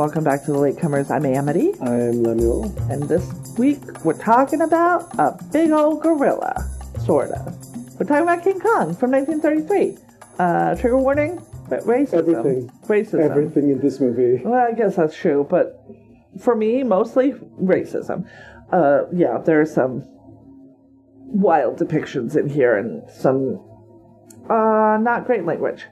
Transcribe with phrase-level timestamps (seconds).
[0.00, 1.10] welcome back to the Latecomers.
[1.10, 2.74] I'm Amity, I am Lemuel.
[2.90, 6.66] and this week we're talking about a big old gorilla,
[7.04, 7.54] sorta.
[7.98, 9.98] We're talking about King Kong from 1933.
[10.38, 11.36] Uh, trigger warning:
[11.68, 12.14] ra- racism.
[12.14, 12.72] Everything.
[12.86, 13.20] Racism.
[13.30, 14.42] Everything in this movie.
[14.42, 15.84] Well, I guess that's true, but
[16.40, 18.26] for me, mostly racism.
[18.72, 20.04] Uh, yeah, there are some
[21.26, 23.60] wild depictions in here and some
[24.48, 25.84] uh, not great language.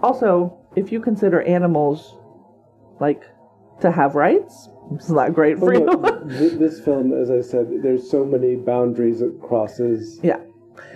[0.00, 2.14] Also, if you consider animals
[3.00, 3.22] like
[3.80, 5.84] to have rights, it's not great for Well, you.
[5.86, 10.18] look, this film, as I said, there's so many boundaries it crosses.
[10.22, 10.38] yeah.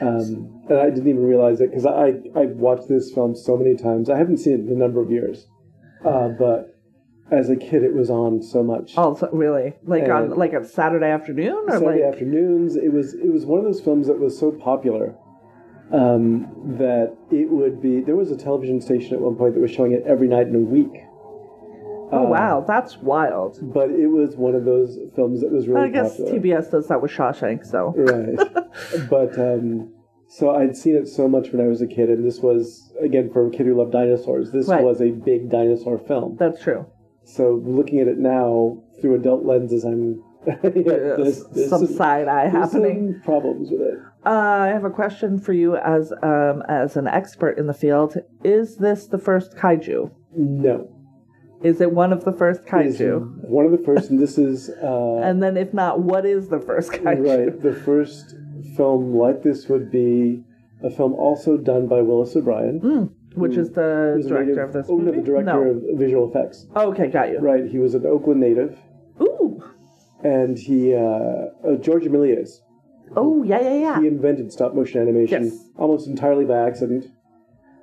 [0.01, 3.75] Um, and I didn't even realize it because I, I've watched this film so many
[3.77, 4.09] times.
[4.11, 5.47] I haven't seen it in a number of years.
[6.05, 6.79] Uh, but
[7.31, 8.97] as a kid, it was on so much.
[8.97, 12.77] Also, really, like on like a Saturday afternoon, or Saturday like afternoons.
[12.77, 15.15] It was it was one of those films that was so popular
[15.93, 16.47] um,
[16.79, 18.01] that it would be.
[18.01, 20.55] There was a television station at one point that was showing it every night in
[20.55, 21.05] a week.
[22.13, 23.59] Oh Uh, wow, that's wild.
[23.63, 26.41] But it was one of those films that was really I guess popular.
[26.41, 29.09] TBS does that with Shawshank, so right.
[29.11, 29.93] but um,
[30.29, 33.31] so I'd seen it so much when I was a kid, and this was again
[33.33, 34.51] for a kid who loved dinosaurs.
[34.53, 34.83] This Right.
[34.85, 36.37] was a big dinosaur film.
[36.39, 36.87] that's true.
[37.25, 42.27] So looking at it now through adult lenses, I'm yeah, there's, there's some some, side
[42.29, 43.13] eye happening.
[43.13, 43.99] some problems with it.
[44.25, 48.17] Uh, I have a question for you as um, as an expert in the field.
[48.43, 50.11] Is this the first kaiju?
[50.35, 50.89] No,
[51.63, 53.45] Is it one of the first kaiju?
[53.45, 56.59] one of the first, and this is uh, And then, if not, what is the
[56.61, 57.27] first kaiju?
[57.27, 57.61] right.
[57.61, 58.35] The first
[58.77, 60.43] film like this would be
[60.83, 63.11] a film also done by Willis O'Brien.
[63.35, 65.11] Which is the director native- of this oh, movie?
[65.19, 66.67] no, the director of visual effects.
[66.75, 67.39] Okay, got you.
[67.39, 68.79] Right, he was an Oakland native.
[69.21, 69.63] Ooh.
[70.25, 72.61] and he uh, uh, Georges Méliès.
[73.17, 74.01] Oh yeah, yeah, yeah.
[74.01, 75.65] He invented stop motion animation Yes.
[75.77, 77.07] almost entirely by accident.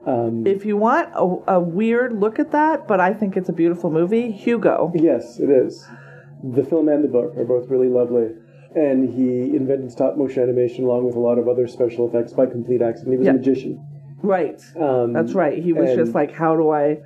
[0.07, 3.53] Um, If you want a, a weird look at that, but I think it's a
[3.53, 4.91] beautiful movie, Hugo.
[4.95, 5.85] yes, it is.
[6.43, 8.29] The film and the book are both really lovely.
[8.75, 12.45] And he invented stop motion animation along with a lot of other special effects by
[12.45, 13.13] complete accident.
[13.13, 13.31] He was Yeah.
[13.31, 13.85] a magician.
[14.23, 14.61] Right.
[14.79, 15.61] Um, That's right.
[15.61, 16.99] He was just like, how do I,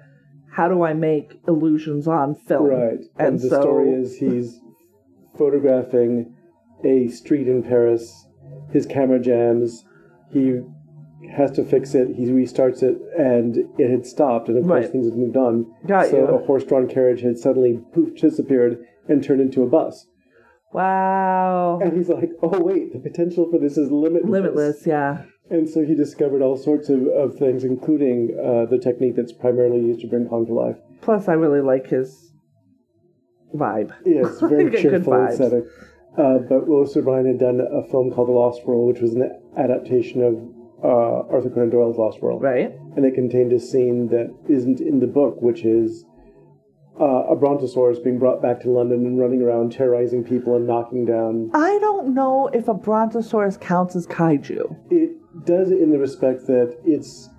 [0.52, 2.68] how do I make illusions on film?
[2.68, 3.00] Right.
[3.18, 4.60] And, And the so- story is he's
[5.38, 6.36] photographing
[6.84, 8.28] a street in Paris.
[8.72, 9.86] His camera jams.
[10.32, 10.60] He
[11.30, 12.16] has to fix it.
[12.16, 14.50] He restarts it, and it had stopped.
[14.50, 15.74] And of course, things had moved on.
[15.88, 16.26] Got so you.
[16.26, 20.08] a horse-drawn carriage had suddenly poof disappeared and turned into a bus.
[20.74, 21.80] Wow.
[21.82, 25.24] And he's like, "Oh wait, the potential for this is limitless." Limitless, yeah.
[25.50, 29.82] And so he discovered all sorts of, of things, including uh, the technique that's primarily
[29.82, 30.78] used to bring Kong to life.
[31.02, 32.32] Plus, I really like his
[33.54, 33.94] vibe.
[34.06, 35.32] Yes, very Good cheerful vibes.
[35.32, 35.66] aesthetic.
[36.18, 39.30] Uh, but Willis O'Brien had done a film called The Lost World, which was an
[39.58, 40.40] adaptation of
[40.84, 42.42] uh, Arthur Conan Doyle's Lost World.
[42.42, 42.72] Right?
[42.96, 46.06] And it contained a scene that isn't in the book, which is
[47.00, 51.06] uh, a brontosaurus being brought back to London and running around terrorizing people and knocking
[51.06, 51.50] down.
[51.54, 54.78] I don't know if a brontosaurus counts as kaiju.
[54.92, 55.12] It
[55.46, 57.30] does in the respect that it's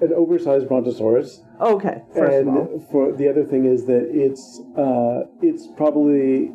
[0.00, 1.42] an oversized brontosaurus.
[1.60, 2.86] Okay, first and of all.
[2.90, 6.50] for the other thing is that it's uh, it's probably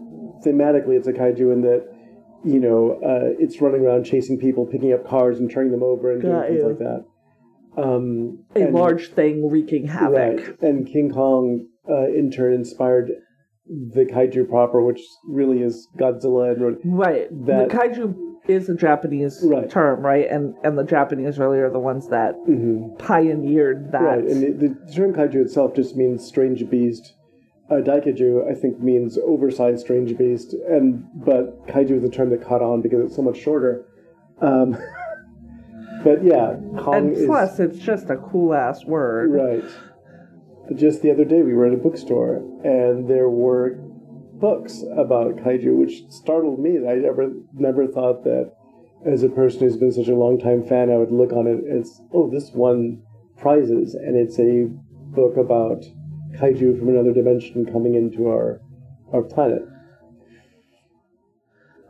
[0.46, 1.88] thematically it's a kaiju in that
[2.44, 6.12] you know uh, it's running around chasing people, picking up cars and turning them over
[6.12, 7.06] and doing Got things like that.
[7.78, 10.14] Um, A and- large thing wreaking havoc.
[10.48, 10.62] right?
[10.62, 13.12] And King Kong uh, in turn inspired
[13.68, 17.28] the kaiju proper, which really is Godzilla and Right.
[17.46, 18.16] That- the kaiju
[18.48, 19.70] is a Japanese Right.
[19.70, 20.28] term, right?
[20.30, 22.36] And and the Japanese really are the ones that
[22.98, 24.02] pioneered that.
[24.02, 27.14] Right, and the, the term kaiju itself just means strange beast.
[27.72, 32.46] Uh, daikaiju, I think, means oversized strange beast, and but kaiju is the term that
[32.46, 33.86] caught on because it's so much shorter.
[34.42, 34.72] Um,
[36.04, 39.32] but yeah, Kong and is plus, it's just a cool ass word.
[39.32, 39.64] right.
[40.76, 43.76] Just the other day, we were at a bookstore, and there were
[44.34, 46.86] books about kaiju, which startled me.
[46.86, 48.52] I never never thought that,
[49.06, 51.64] as a person who's been such a long time fan, I would look on it
[51.72, 53.02] as, oh, this won
[53.38, 54.66] prizes, and it's a
[55.16, 55.86] book about
[56.40, 58.60] kaiju from another dimension coming into our
[59.14, 59.62] our planet.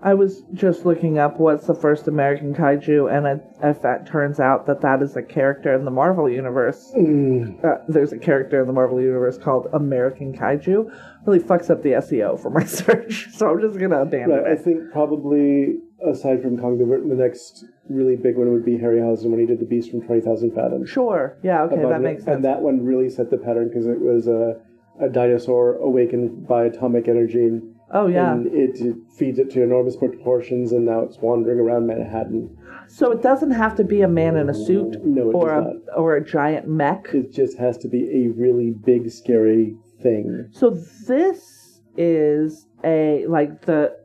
[0.04, 4.40] I was just looking up what's the first American kaiju, and it, if that turns
[4.40, 7.64] out that that is a character in the Marvel universe, Mm.
[7.64, 10.92] uh, there's a character in the Marvel universe called American Kaiju.
[11.28, 14.56] Really fucks up the SEO for my search, so I'm just gonna abandon Right, I
[14.56, 19.40] think probably aside from Kong the, the next really big one would be Harryhausen when
[19.40, 20.90] he did the Beast from Twenty Thousand Fathoms.
[20.90, 22.00] Sure, yeah, okay, that it.
[22.00, 22.36] makes sense.
[22.36, 24.60] And that one really set the pattern because it was a,
[25.00, 27.44] a dinosaur awakened by atomic energy.
[27.46, 31.60] And, oh yeah, and it, it feeds it to enormous proportions, and now it's wandering
[31.60, 32.58] around Manhattan.
[32.88, 35.74] so it doesn't have to be a man in a suit No, it or a
[35.96, 37.10] or a giant mech.
[37.14, 40.48] It just has to be a really big, scary thing.
[40.52, 40.70] So
[41.08, 43.98] this is a like the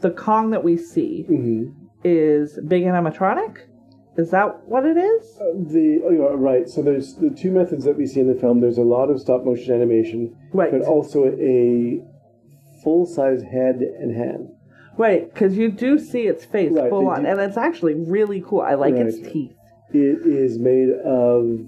[0.00, 1.70] the Kong that we see hmm
[2.04, 3.58] is big animatronic.
[4.16, 5.34] Is that what it is?
[5.38, 6.68] The oh, right.
[6.68, 8.60] So there's the two methods that we see in the film.
[8.60, 10.72] There's a lot of stop motion animation, Right.
[10.72, 12.02] but also a
[12.82, 14.48] full size head and hand.
[14.96, 18.42] Right, because you do see its face Right, full on, do- and it's actually really
[18.44, 18.60] cool.
[18.62, 19.54] I like its teeth.
[19.92, 21.60] It is made of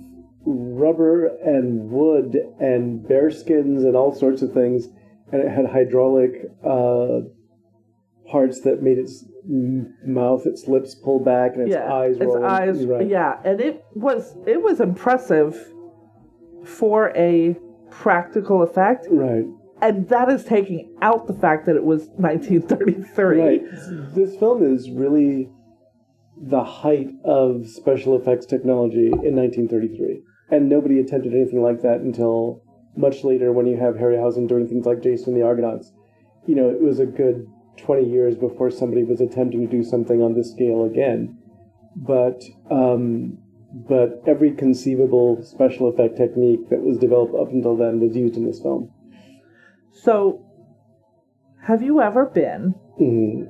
[0.45, 4.89] rubber and wood and bear skins and all sorts of things,
[5.31, 7.21] and it had hydraulic uh,
[8.29, 12.35] parts that made its m- mouth, its lips pulled back, and its yeah, eyes its
[12.37, 12.85] eyes.
[12.87, 13.09] Right.
[13.09, 15.57] Yeah, and it was it was impressive
[16.65, 17.57] for a
[17.91, 19.47] practical effect, Right.
[19.83, 23.41] and that is taking out the fact that it was 1933.
[23.41, 23.63] Right.
[24.15, 25.51] This film is really
[26.41, 30.23] the height of special effects technology in 1933.
[30.51, 32.63] And nobody attempted anything like that until
[32.97, 35.93] much later when you have Harryhausen doing things like Jason and the Argonauts.
[36.47, 37.47] You know, it was a good
[37.79, 41.39] 20 years before somebody was attempting to do something on this scale again.
[41.97, 43.39] But um,
[43.89, 48.45] but every conceivable special effect technique that was developed up until then was used in
[48.45, 48.91] this film.
[49.93, 50.45] So,
[51.63, 53.49] have you ever been Mhm.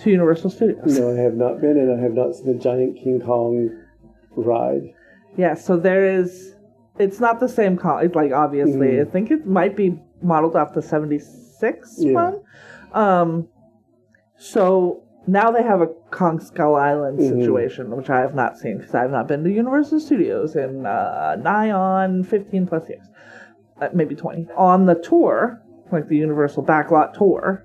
[0.00, 0.98] to Universal Studios?
[0.98, 3.70] No, I have not been, and I have not seen the giant King Kong
[4.36, 4.92] ride.
[5.36, 6.56] Yeah, so there is.
[6.98, 8.00] It's not the same Kong.
[8.04, 9.00] It's like obviously, Mhm.
[9.06, 10.82] I think it might be modeled off the
[11.62, 12.12] '76 Yeah.
[12.14, 12.40] one.
[12.92, 13.48] Um,
[14.36, 17.28] so now they have a Kong Skull Island Mhm.
[17.28, 20.84] situation, which I have not seen because I have not been to Universal Studios in
[20.84, 23.08] uh, nigh on 15 plus years,
[23.80, 24.48] uh, maybe 20.
[24.56, 25.60] On the tour,
[25.92, 27.64] like the Universal Backlot tour,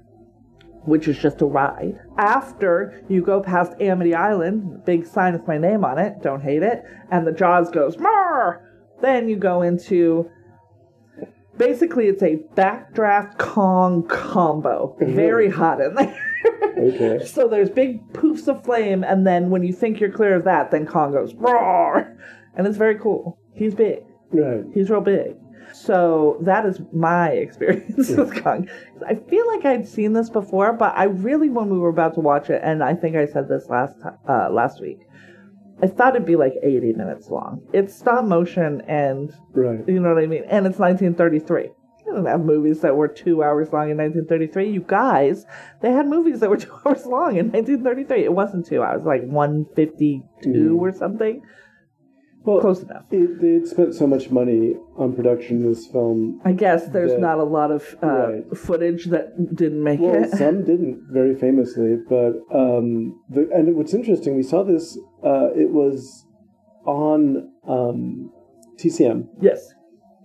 [0.85, 1.99] which is just a ride.
[2.17, 6.63] After you go past Amity Island, big sign with my name on it, don't hate
[6.63, 8.61] it, and the Jaws goes, Mar!
[9.01, 10.29] Then you go into.
[11.57, 14.95] Basically, it's a backdraft Kong combo.
[14.99, 16.19] Very hot in there.
[16.77, 17.25] Okay.
[17.25, 20.71] so there's big poofs of flame, and then when you think you're clear of that,
[20.71, 22.15] then Kong goes, roar!
[22.55, 23.39] And it's very cool.
[23.53, 24.03] He's big.
[24.31, 24.63] Right.
[24.73, 25.35] He's real big.
[25.73, 28.69] So that is my experience with Kong.
[29.07, 32.19] I feel like I'd seen this before, but I really, when we were about to
[32.19, 33.95] watch it, and I think I said this last
[34.27, 34.99] uh, last week,
[35.81, 37.61] I thought it'd be like 80 minutes long.
[37.73, 39.87] It's stop motion, and Right.
[39.87, 40.43] you know what I mean.
[40.49, 41.63] And it's 1933.
[41.63, 44.69] They didn't have movies that were two hours long in 1933.
[44.71, 45.45] You guys,
[45.81, 48.23] they had movies that were two hours long in 1933.
[48.23, 50.79] It wasn't two hours, like 152 Mm.
[50.79, 51.41] or something.
[52.45, 53.03] Well, Close enough.
[53.11, 56.39] it, they had spent so much money on production of this film.
[56.45, 58.57] I guess there's The- not a lot of uh, Right.
[58.57, 60.03] footage that didn't make it.
[60.03, 60.29] Well, it.
[60.31, 64.97] some didn't very famously, but um, the and what's interesting, we saw this.
[65.23, 66.25] Uh, it was
[66.85, 68.31] on um,
[68.77, 69.73] TCM, yes,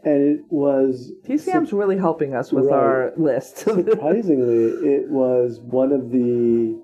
[0.04, 2.74] and it was TCM's really helping us with Right.
[2.76, 3.58] our list.
[3.64, 6.78] surprisingly, it was one of the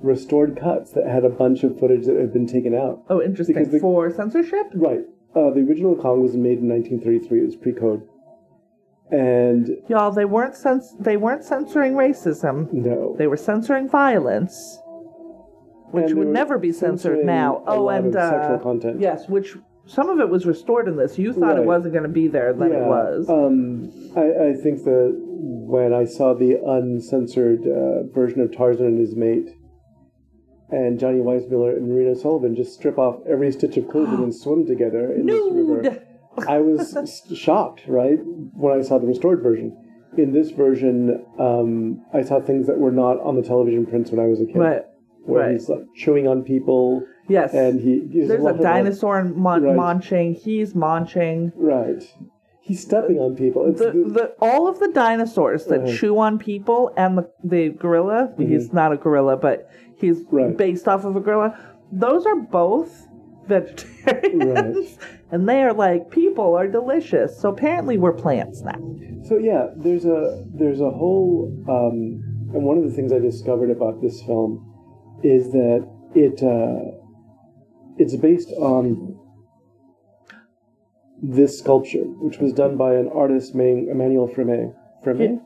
[0.00, 3.02] restored cuts that had a bunch of footage that had been taken out.
[3.10, 3.54] oh, interesting.
[3.54, 4.66] Because the- For censorship?
[4.74, 5.04] Right.
[5.34, 7.40] Uh, the original Kong was made in 1933.
[7.40, 8.02] It was pre-code,
[9.10, 12.72] and Y'all, they weren't cens- they weren't censoring racism.
[12.72, 14.78] no, They were censoring violence,
[15.92, 17.62] which would never be censored now.
[17.66, 19.00] Oh, and uh, sexual content.
[19.00, 19.56] yes, which
[19.86, 21.18] some of it was restored in this.
[21.18, 23.28] You thought it wasn't going to be there, then it was.
[23.28, 28.98] Um, I, I think that when I saw the uncensored uh, version of Tarzan and
[28.98, 29.48] his mate,
[30.70, 34.66] and Johnny Weissmuller and Maureen O'Sullivan just strip off every stitch of clothing and swim
[34.66, 36.02] together in this river,
[36.46, 39.76] I was shocked, right, when I saw the restored version.
[40.16, 44.20] In this version, um, I saw things that were not on the television prints when
[44.20, 44.56] I was a kid.
[44.56, 44.82] Right.
[45.24, 45.52] Where right.
[45.52, 47.52] he's like chewing on people, Yes.
[47.54, 49.76] and he there's, a of- dinosaur mon- Right.
[49.76, 50.34] munching.
[50.34, 51.52] He's munching.
[51.56, 52.02] right?
[52.62, 53.66] He's stepping on people.
[53.68, 55.92] It's the, the- all of the dinosaurs that Uh-huh.
[55.92, 60.36] chew on people and the the gorilla he's not a gorilla but he's Mm-hmm.
[60.36, 60.56] Right.
[60.56, 61.58] based off of a gorilla
[61.92, 63.06] those are both
[63.48, 64.98] vegetarians Right.
[65.32, 68.78] and they are like people are delicious so apparently we're plants now
[69.24, 72.22] So yeah, there's a there's a whole um,
[72.54, 74.69] and one of the things I discovered about this film
[75.22, 76.96] is that it uh,
[77.98, 79.16] it's based on
[81.22, 84.74] this sculpture, which was done by an artist named Emmanuel Freme.
[85.04, 85.40] Freme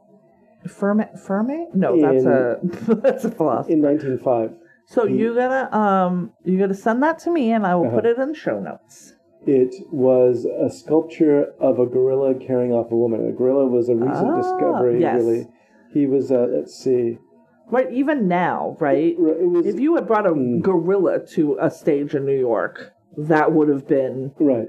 [0.68, 1.66] Ferme, Ferme?
[1.74, 2.58] No, that's a
[3.02, 3.74] that's a philosophy.
[3.74, 4.56] in 1905.
[4.86, 8.08] So you're gonna um you're gonna send that to me and I will put Uh-huh.
[8.10, 9.14] it in the show notes.
[9.46, 13.28] It was a sculpture of a gorilla carrying off a woman.
[13.28, 15.16] A gorilla was a recent Ah, discovery, yes.
[15.22, 15.46] really.
[15.92, 17.18] He was, uh, let's see,
[17.70, 19.14] Right, even now, right?
[19.18, 20.62] it was If you had brought a Mm.
[20.62, 24.68] gorilla to a stage in New York, that would have been right.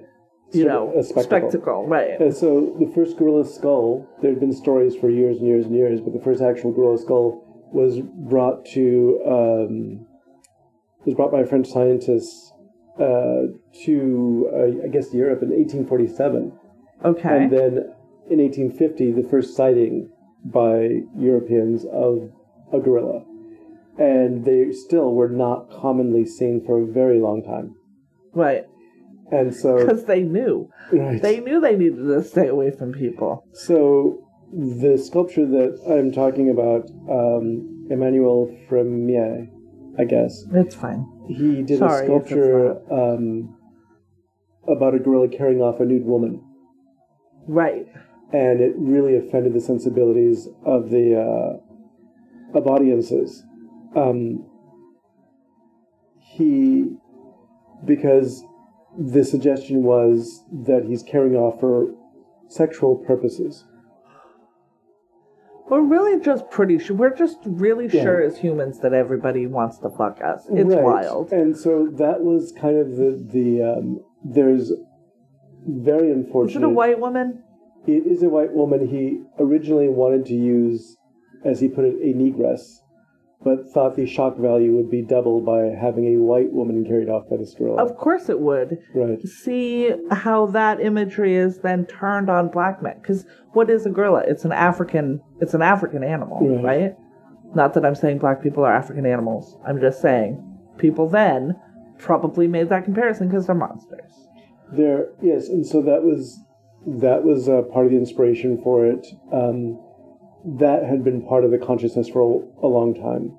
[0.51, 1.49] you sort know a spectacle.
[1.51, 2.19] spectacle, right?
[2.19, 5.75] And so the first gorilla skull, there had been stories for years and years and
[5.75, 10.05] years, but the first actual gorilla skull was brought to um,
[11.05, 12.51] was brought by a French scientists
[12.99, 13.43] uh,
[13.83, 16.53] to uh, I guess Europe in 1847,
[17.03, 17.71] Okay, and then
[18.29, 20.09] in 1850 the first sighting
[20.45, 22.31] by Europeans of
[22.73, 23.23] a gorilla,
[23.97, 27.75] and they still were not commonly seen for a very long time,
[28.33, 28.65] right,
[29.31, 31.21] and so because they knew right.
[31.21, 33.43] they knew they needed to stay away from people.
[33.53, 39.49] So the sculpture that I'm talking about, um, Emmanuel Frémiet,
[39.99, 41.05] I guess, It's fine.
[41.27, 43.57] he did Sorry a sculpture um,
[44.67, 46.41] about a gorilla carrying off a nude woman,
[47.47, 47.87] Right.
[48.33, 51.64] and it really offended the sensibilities of the uh,
[52.55, 53.43] of audiences.
[53.95, 54.45] Um,
[56.19, 56.95] he
[57.85, 58.43] because
[58.97, 61.93] the suggestion was that he's carrying off for
[62.47, 63.65] sexual purposes.
[65.69, 66.95] We're really just pretty sure.
[66.95, 68.03] We're just really Yeah.
[68.03, 70.47] sure as humans that everybody wants to fuck us.
[70.51, 70.83] It's Right.
[70.83, 71.31] wild.
[71.33, 74.71] And so that was kind of the the um, there's
[75.67, 76.61] very Is unfortunate.
[76.61, 77.43] it a white woman?
[77.87, 78.87] It is a white woman.
[78.87, 80.97] He originally wanted to use,
[81.45, 82.79] as he put it, a negress,
[83.43, 87.29] but thought the shock value would be doubled by having a white woman carried off
[87.29, 87.81] by this gorilla.
[87.83, 88.79] Of course it would.
[88.95, 89.21] right.
[89.27, 92.95] See how that imagery is then turned on black men.
[93.01, 94.23] Because what is a gorilla?
[94.27, 95.21] It's an African.
[95.41, 96.63] It's an African animal, Right.
[96.63, 96.95] right?
[97.53, 99.55] Not that I'm saying black people are African animals.
[99.67, 100.41] I'm just saying
[100.77, 101.55] people then
[101.99, 104.11] probably made that comparison because they're monsters.
[104.73, 106.39] There, yes, and so that was
[106.87, 109.05] that was uh, part of the inspiration for it.
[109.31, 109.79] Um,
[110.45, 113.37] that had been part of the consciousness for a, a long time.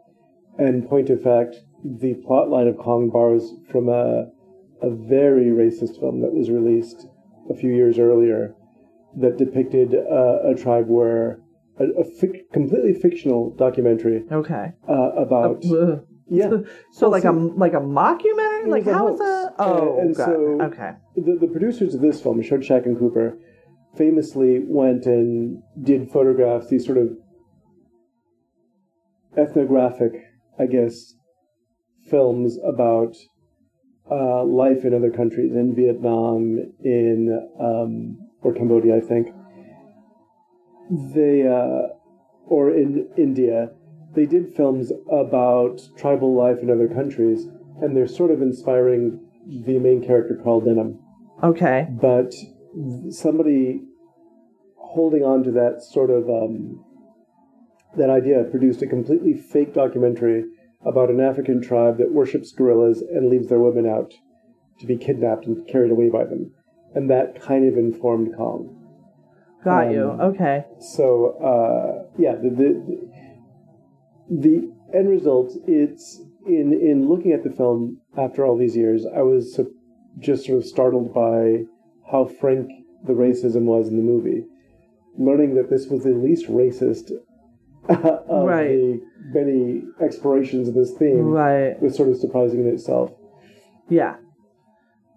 [0.58, 4.26] And point of fact, the plot line of Kong borrows from a
[4.82, 7.06] a very racist film that was released
[7.50, 8.54] a few years earlier
[9.16, 11.40] that depicted uh, a tribe where
[11.78, 14.72] a, a fic- completely fictional documentary Okay.
[14.86, 16.04] uh, about Ugh.
[16.28, 16.50] yeah
[16.92, 18.68] So Well, like see- a like a mockumentary?
[18.68, 19.54] Like how is that?
[19.58, 20.26] Uh, Oh, and God.
[20.26, 20.90] so- okay.
[21.16, 23.38] the, the producers of this film, Schoedsack and Cooper,
[23.96, 27.10] famously went and did photographs, these sort of
[29.36, 30.12] ethnographic,
[30.58, 31.14] I guess,
[32.08, 33.16] films about
[34.10, 39.28] uh, life in other countries, in Vietnam, in um, or Cambodia, I think.
[40.90, 41.94] They uh,
[42.46, 43.70] or in India,
[44.14, 47.48] they did films about tribal life in other countries,
[47.82, 50.98] and they're sort of inspiring the main character Carl Denham
[51.42, 51.86] Okay.
[51.90, 52.32] but
[53.10, 53.82] somebody
[54.76, 56.84] holding on to that sort of um,
[57.96, 60.44] that idea produced a completely fake documentary
[60.84, 64.12] about an African tribe that worships gorillas and leaves their women out
[64.78, 66.52] to be kidnapped and carried away by them,
[66.94, 68.72] and that kind of informed Kong.
[69.64, 70.02] Got Um, you.
[70.02, 70.64] Okay.
[70.78, 73.08] So uh, yeah, the, the
[74.28, 79.22] the end result it's in in looking at the film after all these years, I
[79.22, 79.58] was
[80.18, 81.64] just sort of startled by
[82.10, 82.70] how frank
[83.06, 84.44] the racism was in the movie.
[85.18, 87.10] Learning that this was the least racist
[87.88, 88.68] of Right.
[88.68, 89.00] the
[89.32, 91.80] many explorations of this theme Right.
[91.80, 93.12] was sort of surprising in itself.
[93.88, 94.16] Yeah.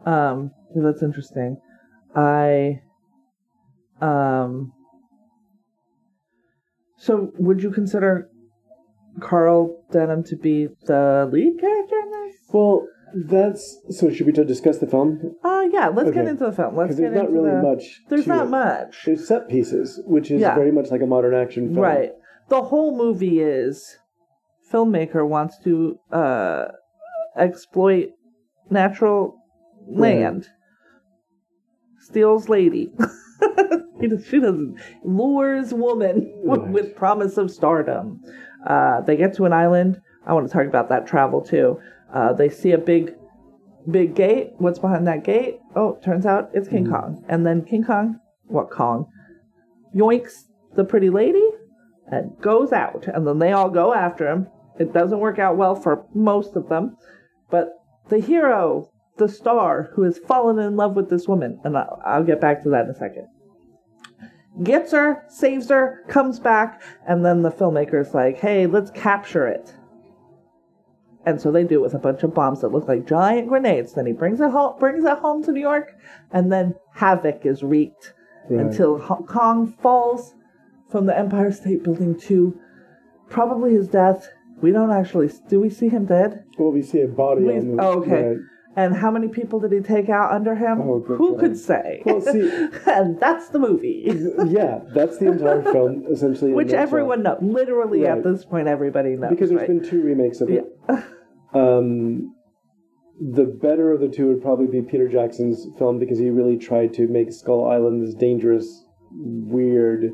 [0.05, 1.57] Um, that's interesting.
[2.15, 2.81] I
[4.01, 4.71] um
[6.97, 8.29] so would you consider
[9.19, 12.35] Carl Denham to be the lead character in this?
[12.53, 14.09] Well, that's so.
[14.09, 15.35] Should we discuss the film?
[15.43, 16.75] Uh yeah, let's get into the film.
[16.75, 18.01] Let's get there's not into really the much.
[18.09, 18.49] There's not it.
[18.49, 19.03] much.
[19.05, 20.55] There's set pieces, which is Yeah.
[20.55, 21.79] very much like a modern action film.
[21.83, 22.11] Right.
[22.49, 23.97] The whole movie is
[24.71, 26.65] filmmaker wants to uh
[27.35, 28.09] exploit
[28.69, 29.35] natural
[29.87, 30.47] land.
[31.99, 32.91] Steals lady.
[33.99, 36.69] He she doesn't lures woman with, Right.
[36.71, 38.21] with promise of stardom.
[38.65, 39.99] Uh, they get to an island.
[40.25, 41.79] I want to talk about that travel too.
[42.13, 43.15] Uh, they see a big,
[43.89, 44.53] big gate.
[44.57, 45.59] What's behind that gate?
[45.75, 46.91] Oh, turns out it's King Mhm.
[46.91, 47.25] Kong.
[47.27, 49.07] And then King Kong, what Kong,
[49.95, 51.47] yoinks the pretty lady
[52.07, 53.07] and goes out.
[53.07, 54.47] And then they all go after him.
[54.79, 56.95] It doesn't work out well for most of them,
[57.49, 57.73] but
[58.07, 62.23] the hero, the star, who has fallen in love with this woman, and I'll, I'll
[62.23, 63.27] get back to that in a second
[64.63, 69.73] gets her, saves her, comes back, and then the filmmaker's like, hey, let's capture it.
[71.29, 73.93] And so they do it with a bunch of bombs that look like giant grenades.
[73.93, 75.95] Then he brings it home, brings it home to New York,
[76.31, 78.13] and then havoc is wreaked
[78.49, 78.65] Right.
[78.65, 80.33] until Hong Kong falls
[80.89, 82.59] from the Empire State Building to
[83.29, 84.27] probably his death.
[84.59, 86.43] We don't actually do we see him dead?
[86.57, 88.23] Well, we see a body We- the oh, okay.
[88.23, 88.37] right.
[88.75, 90.79] And how many people did he take out under him?
[90.81, 91.39] Oh, Who God.
[91.41, 92.01] could say?
[92.05, 92.49] Well, see-
[92.87, 94.03] and that's the movie.
[94.47, 96.53] yeah, that's the entire film essentially.
[96.53, 97.39] Which everyone knows.
[97.41, 98.17] Literally Right.
[98.17, 99.29] at this point, everybody knows.
[99.31, 99.67] because there's right?
[99.67, 100.65] been two remakes of it.
[101.53, 102.35] Um,
[103.19, 106.93] the better of the two would probably be Peter Jackson's film because he really tried
[106.95, 110.11] to make Skull Island this dangerous, weird,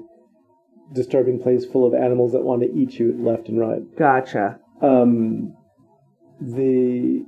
[0.94, 3.82] disturbing place full of animals that want to eat you left and right.
[3.98, 4.60] Gotcha.
[4.82, 5.56] Um,
[6.42, 7.26] the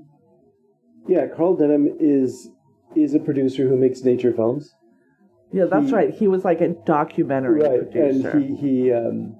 [1.08, 2.50] yeah, Carl Denham is
[2.96, 4.74] is a producer who makes nature films,
[5.54, 6.10] Yeah, that's He- right.
[6.14, 7.92] He was like a documentary right?
[7.92, 8.30] producer.
[8.32, 9.36] And he he um,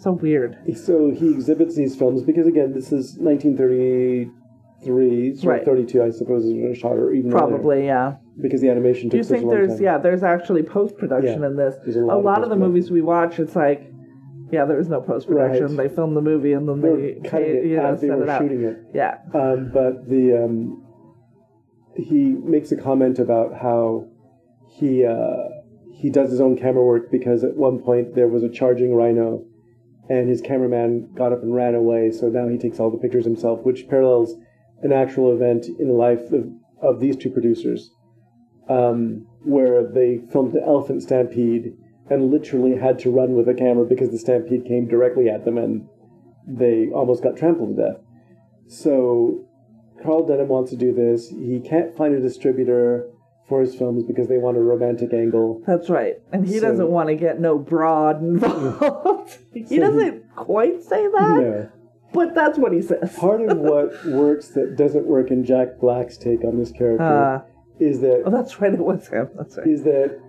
[0.00, 0.56] so weird.
[0.76, 5.64] so he exhibits these films because again, this is 1933, so Right.
[5.64, 8.14] 32, I suppose, is when it shot or even earlier, Probably, yeah.
[8.40, 9.82] because the animation Do you think there's time.
[9.82, 11.74] yeah, there's actually post production Yeah, in this.
[11.96, 13.84] a A lot lot, of of the movies we watch, it's like
[14.50, 15.76] yeah, there was no post production.
[15.76, 15.88] Right.
[15.88, 18.38] They filmed the movie and then They they cutting it you know, they were it
[18.38, 18.78] shooting it.
[18.94, 19.18] Yeah.
[19.34, 20.82] Um, but the um,
[21.94, 24.06] he makes a comment about how
[24.68, 25.48] he uh,
[25.92, 29.44] he does his own camera work because at one point there was a charging rhino,
[30.08, 32.10] and his cameraman got up and ran away.
[32.10, 34.34] So now he takes all the pictures himself, which parallels
[34.82, 36.48] an actual event in the life of,
[36.80, 37.90] of these two producers,
[38.68, 41.74] um, where they filmed the elephant stampede
[42.10, 45.58] and literally had to run with a camera because the stampede came directly at them
[45.58, 45.86] and
[46.46, 48.00] they almost got trampled to death.
[48.66, 49.46] So
[50.02, 51.28] Carl Denham wants to do this.
[51.28, 53.10] He can't find a distributor
[53.48, 55.62] for his films because they want a romantic angle.
[55.66, 56.20] That's right.
[56.32, 59.38] And he So- doesn't want to get no broad involved.
[59.52, 61.68] he So doesn't quite say that, No.
[62.12, 63.16] but that's what he says.
[63.16, 67.40] Part of what works that doesn't work in Jack Black's take on this character Uh,
[67.80, 68.72] is that oh, that's right.
[68.74, 69.28] It was him.
[69.36, 69.66] That's right.
[69.66, 70.20] is that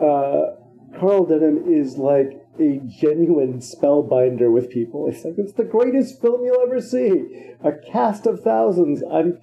[0.00, 0.56] uh,
[0.98, 5.08] Carl Denham is like a genuine spellbinder with people.
[5.08, 7.52] It's like it's the greatest film you'll ever see.
[7.62, 9.02] A cast of thousands.
[9.10, 9.38] I'm,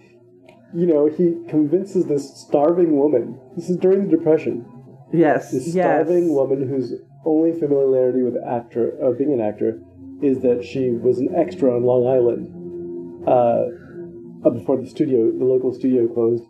[0.76, 3.40] you know, he convinces this starving woman.
[3.56, 4.66] This is during the Depression.
[5.14, 5.52] Yes.
[5.52, 5.86] This yes.
[5.86, 6.94] starving woman whose
[7.26, 9.80] only familiarity with actor, uh, being an actor,
[10.22, 15.46] is that she was an extra on Long Island uh, uh, before the studio, the
[15.46, 16.44] local studio closed,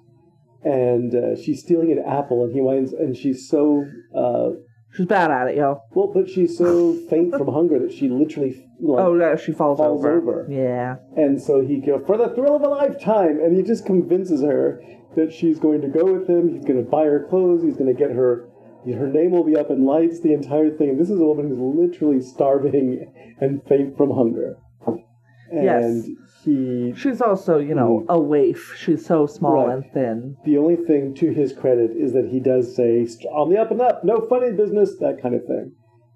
[0.64, 4.52] and uh, she's stealing an apple, and he winds, and she's so uh,
[4.94, 5.82] She's bad at it, yo.
[5.92, 9.80] well, but she's so faint from hunger that she literally like, Oh, no, she falls,
[9.80, 10.22] falls over.
[10.22, 10.48] over.
[10.50, 10.98] Yeah.
[11.18, 14.82] and so he goes for the thrill of a lifetime, and he just convinces her
[15.16, 16.50] that she's going to go with him.
[16.54, 17.64] He's going to buy her clothes.
[17.64, 18.48] He's going to get her.
[18.86, 20.20] Her name will be up in lights.
[20.22, 20.98] The entire thing.
[20.98, 21.60] This is a woman who's
[21.92, 23.06] literally starving
[23.40, 24.58] and faint from hunger.
[25.52, 26.08] And Yes.
[26.44, 26.94] He.
[26.96, 28.76] She's also, you know, a waif.
[28.78, 29.68] She's so small Mm.
[29.68, 29.74] Right.
[29.76, 30.38] and thin.
[30.46, 33.82] The only thing to his credit is that he does say on the up and
[33.82, 35.72] up, no funny business, that kind of thing.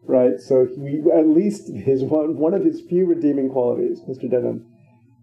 [0.06, 0.40] Right?
[0.40, 4.30] So he, at least his one one of his few redeeming qualities, Mr.
[4.30, 4.66] Denham,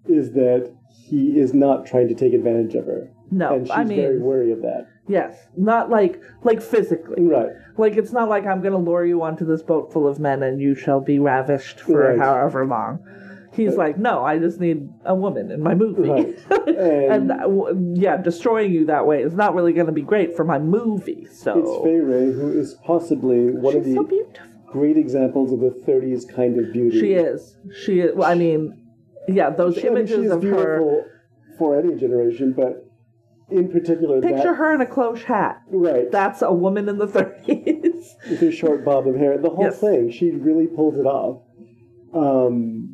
[0.06, 0.74] is that
[1.08, 3.10] he is not trying to take advantage of her.
[3.30, 4.86] No, and she's I very wary of that.
[5.08, 7.22] yes, not like like physically.
[7.22, 7.48] Right.
[7.78, 10.42] Like it's not like I'm going to lure you onto this boat full of men
[10.42, 12.18] and you shall be ravished for Right.
[12.18, 13.00] however long.
[13.54, 16.08] He's like, no, I just need a woman in my movie.
[16.08, 16.38] Right.
[16.68, 20.44] and And- yeah, destroying you that way is not really going to be great for
[20.44, 21.26] my movie.
[21.30, 24.08] So It's Fay Wray, who is possibly one of the so
[24.66, 26.98] great examples of the 30s kind of beauty.
[26.98, 27.56] She is.
[27.84, 28.14] She is.
[28.16, 28.82] Well, I mean,
[29.28, 30.48] yeah, those She, I mean, images she is of her.
[30.50, 31.04] beautiful
[31.58, 32.80] for any generation, but
[33.50, 35.62] in particular, Picture that, her in a cloche hat.
[35.68, 36.10] right.
[36.10, 37.46] That's a woman in the 30s.
[38.30, 39.38] with her short bob of hair.
[39.38, 39.78] The whole Yes.
[39.78, 41.42] thing, she really pulls it off.
[42.12, 42.93] Um,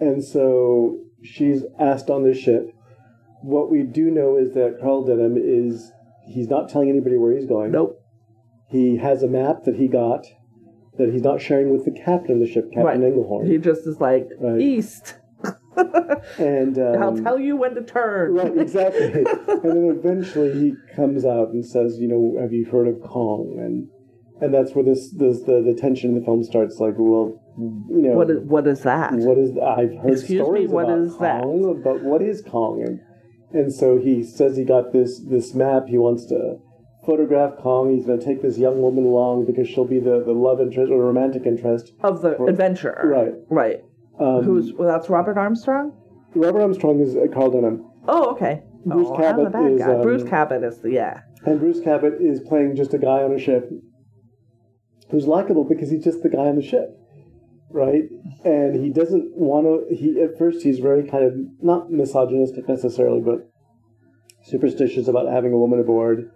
[0.00, 2.72] and so she's asked on this ship.
[3.42, 5.92] What we do know is that Carl Denham is
[6.26, 7.72] he's not telling anybody where he's going.
[7.72, 7.96] nope.
[8.68, 10.26] He has a map that he got
[10.98, 13.00] that he's not sharing with the captain of the ship, Captain Right.
[13.00, 13.48] Englehorn.
[13.50, 14.60] He just is like, Right.
[14.60, 15.16] east.
[16.38, 18.34] and um, I'll tell you when to turn.
[18.34, 19.04] Right, exactly.
[19.12, 23.56] and then eventually he comes out and says, you know, have you heard of Kong?
[23.58, 23.88] And
[24.42, 26.78] and that's where this, this the, the tension in the film starts.
[26.78, 27.40] Like, well,
[27.88, 29.12] you know, What is, what is that?
[29.12, 31.42] what is I've heard Excuse me, stories what about is that?
[31.42, 32.82] Kong, but what is Kong?
[32.86, 33.00] And
[33.52, 35.88] and so he says he got this this map.
[35.88, 36.58] He wants to
[37.04, 37.94] photograph Kong.
[37.94, 40.92] He's going to take this young woman along because she'll be the, the love interest
[40.92, 41.92] or romantic interest.
[42.02, 43.00] Of the adventurer.
[43.04, 43.34] Right.
[43.48, 43.80] Right.
[44.20, 45.92] Um, Who's, well, that's Robert Armstrong?
[46.34, 48.62] Robert Armstrong is uh, Carl Denham, Oh, okay.
[48.84, 49.94] Bruce oh, I'm the bad is, guy.
[49.94, 51.22] um, Bruce Cabot is the, yeah.
[51.44, 53.70] and Bruce Cabot is playing just a guy on a ship
[55.10, 56.96] who's likable because he's just the guy on the ship,
[57.70, 58.04] right?
[58.44, 59.94] And he doesn't want to.
[59.94, 63.50] He at first he's very kind of not misogynistic necessarily, but
[64.42, 66.30] superstitious about having a woman aboard.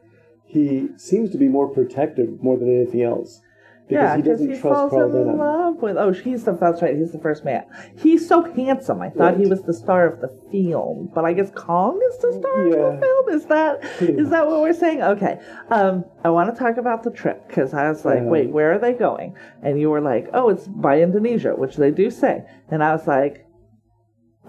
[0.47, 3.41] He seems to be more protective more than anything else.
[3.89, 5.39] Yeah, he doesn't he trust falls Carl in Denham.
[5.39, 5.97] love with.
[5.99, 6.97] Oh, he's the that's right.
[6.97, 7.65] He's the first man.
[7.97, 9.03] He's so handsome.
[9.03, 12.33] I thought he was the star of the film, but I guess Kong is the
[12.39, 13.29] star of the film.
[13.29, 15.03] Is that is that what we're saying?
[15.03, 15.39] Okay.
[15.71, 18.29] Um, I want to talk about the trip because I was like, Uh-huh.
[18.31, 19.37] wait, where are they going?
[19.63, 22.43] And you were like, oh, it's by Indonesia, which they do say.
[22.71, 23.45] And I was like,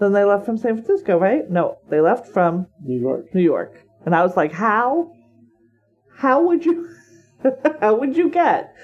[0.00, 1.48] then they left from San Francisco, right?
[1.50, 3.34] No, they left from New York.
[3.34, 3.82] New York.
[4.06, 5.12] And I was like, how?
[6.16, 6.88] How would you
[7.80, 8.74] how would you get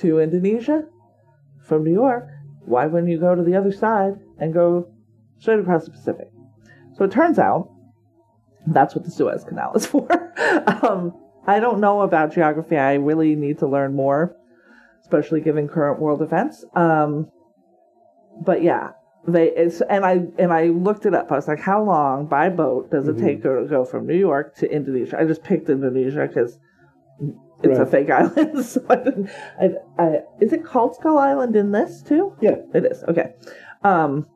[0.00, 0.84] to Indonesia
[1.64, 2.28] from New York?
[2.64, 4.88] Why wouldn't you go to the other side and go
[5.38, 6.28] straight across the Pacific?
[6.96, 7.70] So it turns out
[8.66, 10.06] that's what the Suez Canal is for.
[10.84, 11.14] um,
[11.46, 12.76] I don't know about geography.
[12.76, 14.36] I really need to learn more,
[15.00, 16.64] especially given current world events.
[16.74, 17.30] Um,
[18.44, 18.90] but yeah,
[19.26, 21.32] they it's and I and I looked it up.
[21.32, 23.20] I was like, how long by boat does it Mhm.
[23.20, 25.18] take to go from New York to Indonesia?
[25.18, 26.58] I just picked Indonesia because
[27.62, 28.64] it's a fake island.
[28.64, 29.30] so I didn't.
[29.60, 32.36] I, I, is it called Skull Island in this too?
[32.40, 32.56] Yeah.
[32.74, 33.34] It is okay.
[33.82, 34.26] Um,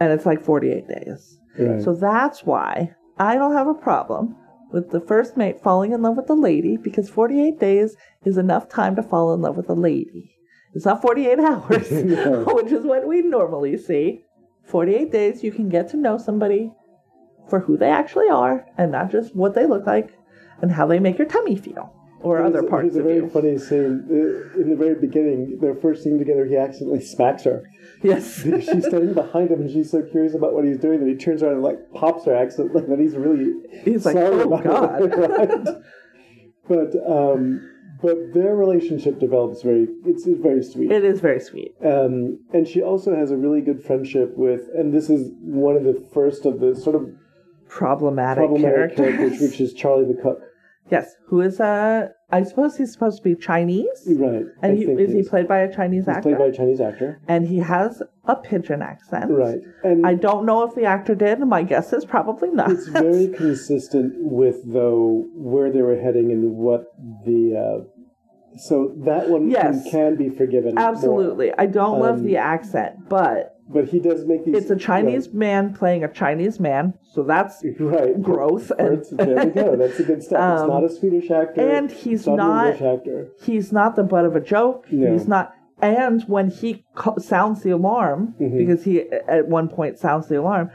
[0.00, 1.38] and it's like forty eight days.
[1.58, 1.82] Right.
[1.82, 4.36] So that's why I don't have a problem
[4.70, 8.68] with the first mate falling in love with the lady because 48 days is enough
[8.68, 10.34] time to fall in love with a lady.
[10.74, 14.24] It's not 48 hours, which is what we normally see.
[14.64, 16.70] 48 days, you can get to know somebody
[17.48, 20.17] for who they actually are and not just what they look like
[20.60, 23.20] and how they make your tummy feel or other There's- parts there's of a very
[23.24, 23.28] you.
[23.30, 25.58] funny scene uh, in the very beginning.
[25.60, 27.62] Their first scene together, he accidentally smacks her.
[28.02, 28.42] Yes.
[28.42, 31.42] she's standing behind him, and she's so curious about what he's doing that he turns
[31.42, 32.82] around and like pops her accidentally.
[32.84, 33.52] And he's really
[33.84, 35.02] He's like, oh, about God.
[35.02, 35.76] it, right?
[36.68, 37.70] But um,
[38.02, 39.86] but their relationship develops very.
[40.04, 40.90] It's, it's very sweet.
[40.90, 41.74] It is very sweet.
[41.84, 45.84] Um, and she also has a really good friendship with, and this is one of
[45.84, 47.10] the first of the sort of
[47.68, 49.40] Problematic, problematic characters.
[49.40, 50.40] which is Charlie the cook.
[50.90, 51.14] yes.
[51.28, 53.86] Who is, uh, I suppose he's supposed to be Chinese?
[54.06, 54.44] Right.
[54.62, 56.22] And he, is he played by a Chinese He's actor?
[56.30, 57.20] played by a Chinese actor.
[57.28, 59.30] and he has a pidgin accent.
[59.30, 59.58] Right.
[59.84, 61.40] And I don't know if the actor did.
[61.40, 62.70] My guess is probably not.
[62.70, 66.84] it's very consistent with though where they were heading and what
[67.26, 67.84] the.
[67.84, 67.84] Uh,
[68.58, 69.88] so that one Yes.
[69.90, 70.74] can be forgiven.
[70.74, 70.84] more.
[70.84, 71.52] Absolutely.
[71.56, 74.54] I don't love Um, the accent, but But he does make these.
[74.56, 78.20] it's a Chinese man playing a Chinese man, so that's Right.
[78.22, 78.70] growth.
[78.78, 79.76] And, there we go.
[79.76, 80.40] That's a good step.
[80.54, 81.60] it's Um, not a Swedish actor.
[81.60, 83.04] and he's it's not, not-
[83.42, 84.86] he's not the butt of a joke.
[84.90, 85.12] No.
[85.12, 85.52] He's not.
[85.82, 88.56] And when he co- sounds the alarm, Mhm.
[88.56, 90.70] because he at one point sounds the alarm,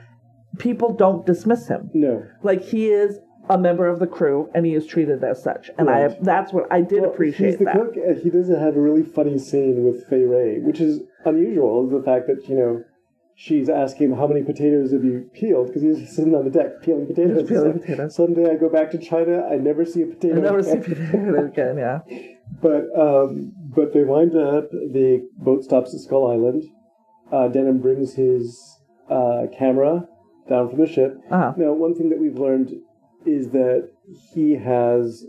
[0.60, 1.90] people don't dismiss him.
[1.94, 2.24] No.
[2.44, 3.18] Like he is
[3.50, 5.70] a member of the crew, and he is treated as such.
[5.78, 7.76] And I that's what I did Well, appreciate He's the that.
[7.76, 11.86] cook, and he does have a really funny scene with Fay Wray, which is unusual.
[11.86, 12.84] Is the fact that you know
[13.36, 16.82] she's asking him how many potatoes have you peeled because he's sitting on the deck
[16.84, 17.38] peeling potatoes.
[17.40, 18.16] Just peeling So potatoes.
[18.16, 20.38] Someday I go back to China, I never see a potato.
[20.38, 20.96] I never see again.
[21.12, 21.78] potato again.
[21.78, 22.00] Yeah.
[22.62, 24.70] But um, but they wind up.
[24.72, 26.64] The boat stops at Skull Island.
[27.32, 28.78] Uh, Denham brings his
[29.10, 30.08] uh, camera
[30.48, 31.18] down from the ship.
[31.32, 31.54] Uh-huh.
[31.58, 32.72] Now, one thing that we've learned
[33.26, 33.90] is that
[34.34, 35.26] he has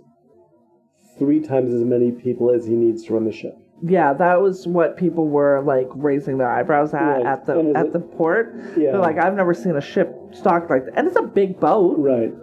[1.19, 3.57] three times as many people as he needs to run the ship.
[3.87, 7.27] Yeah, that was what people were like raising their eyebrows at Right.
[7.27, 8.55] at the at it- the port.
[8.77, 8.93] Yeah.
[8.93, 11.99] They're like, I've never seen a ship stocked like that, and it's a big boat.
[11.99, 12.35] Right.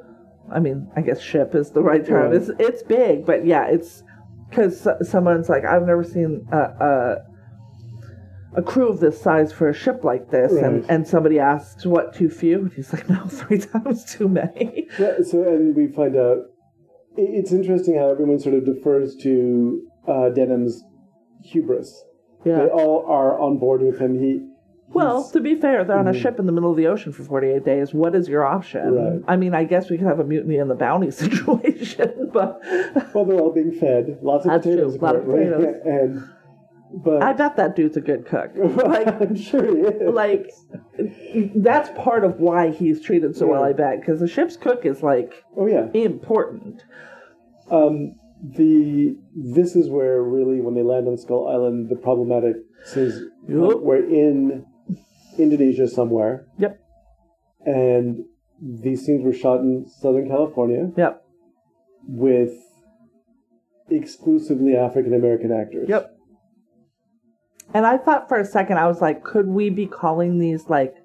[0.51, 2.27] I mean, I guess ship is the right term.
[2.31, 2.35] Right.
[2.35, 4.03] It's it's big, but yeah, it's
[4.49, 7.17] because someone's like, I've never seen a, a
[8.53, 10.85] a crew of this size for a ship like this, and Right.
[10.89, 12.59] and somebody asks, what too few?
[12.59, 14.87] And he's like, no, three times too many.
[14.99, 16.39] Yeah, so, and we find out
[17.17, 20.83] it's interesting how everyone sort of defers to uh, Denham's
[21.43, 22.03] hubris.
[22.45, 22.59] Yeah.
[22.59, 24.19] They all are on board with him.
[24.19, 24.47] He.
[24.93, 26.21] Well, to be fair, they're on a Mhm.
[26.21, 27.93] ship in the middle of the ocean for 48 days.
[27.93, 28.93] What is your option?
[28.95, 29.23] Right.
[29.27, 32.59] I mean, I guess we could have a mutiny in the bounty situation, but
[33.13, 35.75] well, they're all being fed lots of That's true, potatoes, a lot of potatoes.
[35.85, 36.23] and
[36.93, 38.51] but I bet that dude's a good cook.
[38.55, 40.13] Like, I'm sure he is.
[40.13, 40.51] like
[41.55, 45.01] that's part of why he's treated so well, I bet, because the ship's cook is
[45.03, 45.87] like oh yeah.
[45.93, 46.83] important.
[47.69, 52.55] Um, the this is where really when they land on Skull Island, the problematic
[52.95, 53.81] is Yup.
[53.81, 54.65] we're in
[55.37, 56.79] Indonesia somewhere, Yep,
[57.65, 58.25] and
[58.61, 61.23] these scenes were shot in Southern California yep,
[62.07, 62.53] with
[63.89, 65.87] exclusively African American actors.
[65.87, 66.17] yep.
[67.73, 70.95] And I thought for a second, I was like, could we be calling these like,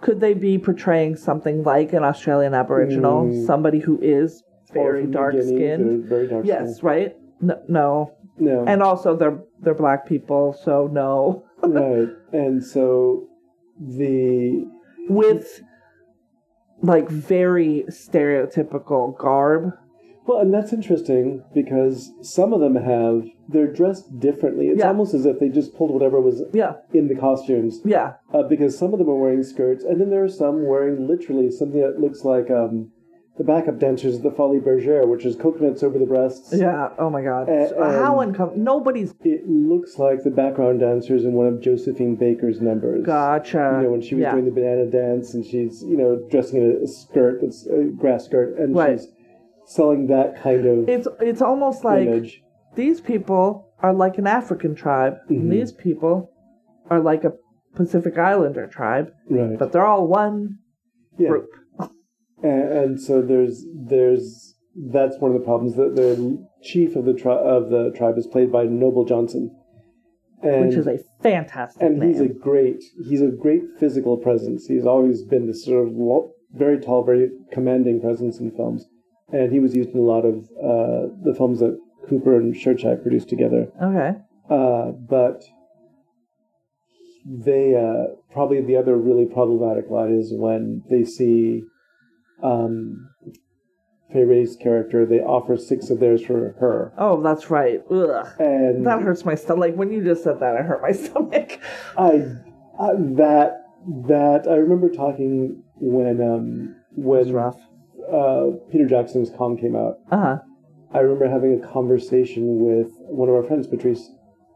[0.00, 3.46] could they be portraying something like an Australian Aboriginal, Mm.
[3.46, 6.04] somebody who is very dark skinned?
[6.06, 6.84] Very dark Yes, skinned.
[6.84, 7.16] right?
[7.40, 8.64] No, no, No.
[8.66, 11.44] and also they're they're black people, so no.
[11.62, 12.08] right.
[12.32, 13.28] And so
[13.80, 14.66] the
[15.08, 15.62] With
[16.82, 19.72] like very stereotypical garb.
[20.26, 24.68] Well, and that's interesting because some of them have they're dressed differently.
[24.68, 24.88] It's Yeah.
[24.88, 27.80] almost as if they just pulled whatever was Yeah, in the costumes.
[27.84, 31.06] yeah, Uh, because some of them are wearing skirts, and then there are some wearing
[31.06, 32.90] literally something that looks like um,
[33.38, 36.52] the backup dancers of the Folies Bergère, which is coconuts over the breasts.
[36.54, 36.90] yeah.
[36.98, 37.48] Oh my god.
[37.48, 42.14] Uh, How um, uncom Nobody's It looks like the background dancers in one of Josephine
[42.14, 43.04] Baker's numbers.
[43.06, 43.76] gotcha.
[43.78, 44.32] You know, when she was yeah.
[44.32, 48.26] doing the banana dance and she's, you know, dressing in a skirt that's a grass
[48.26, 49.00] skirt and Right.
[49.00, 49.08] she's
[49.64, 52.41] selling that kind of It's it's almost like image.
[52.74, 55.36] These people are like an African tribe, Mhm.
[55.40, 56.30] and these people
[56.90, 57.34] are like a
[57.74, 59.58] Pacific Islander tribe, Right.
[59.58, 60.58] but they're all one
[61.18, 61.28] yeah.
[61.28, 61.48] group.
[62.44, 64.56] And, and so there's there's
[64.90, 65.76] that's one of the problems.
[65.76, 69.54] that the chief of the tri- of the tribe is played by Noble Johnson,
[70.42, 74.66] and which is a fantastic and he's a great he's a great physical presence.
[74.66, 78.86] He's always been this sort of lo- very tall, very commanding presence in films,
[79.32, 80.36] and he was used in a lot of
[80.70, 81.78] uh, the films that
[82.08, 83.68] Cooper and Schoedsack produced together.
[83.82, 84.18] okay.
[84.50, 85.42] Uh, but
[87.24, 91.62] they uh, probably the other really problematic lot is when they see
[92.42, 93.08] um,
[94.12, 95.06] Fay Wray's character.
[95.06, 97.80] They offer six of theirs for her, Oh, that's right.
[97.90, 98.26] Ugh.
[98.38, 99.60] and That hurts my stomach.
[99.60, 101.60] Like when you just said that, it hurt my stomach.
[101.96, 102.24] I,
[102.80, 103.58] I that
[104.08, 107.56] that I remember talking when um when rough.
[108.12, 109.98] uh, Peter Jackson's Kong came out.
[110.10, 110.38] Uh huh.
[110.94, 114.10] I remember having a conversation with one of our friends, Patrice,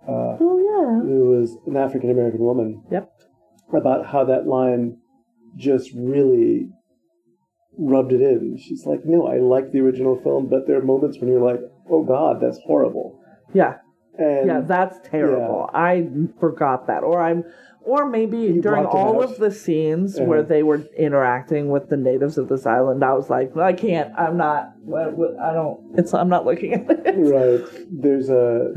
[0.06, 1.00] uh, Oh yeah.
[1.08, 3.10] who was an African American woman, Yep.
[3.72, 4.98] about how that line
[5.56, 6.70] just really
[7.78, 8.56] rubbed it in.
[8.58, 11.60] She's like, "No, I like the original film, but there are moments when you're like,
[11.90, 13.18] oh God, that's horrible."
[13.52, 13.76] Yeah.
[14.18, 14.60] And Yeah.
[14.60, 15.68] That's terrible.
[15.72, 16.08] I
[16.40, 17.44] forgot that, or I'm,
[17.86, 20.26] or maybe You during all of the scenes Uh-huh.
[20.28, 24.12] where they were interacting with the natives of this island, I was like, I can't.
[24.18, 24.72] I'm not.
[24.92, 25.98] I don't.
[25.98, 26.12] It's.
[26.12, 27.14] I'm not looking at it.
[27.16, 28.74] right, there's a.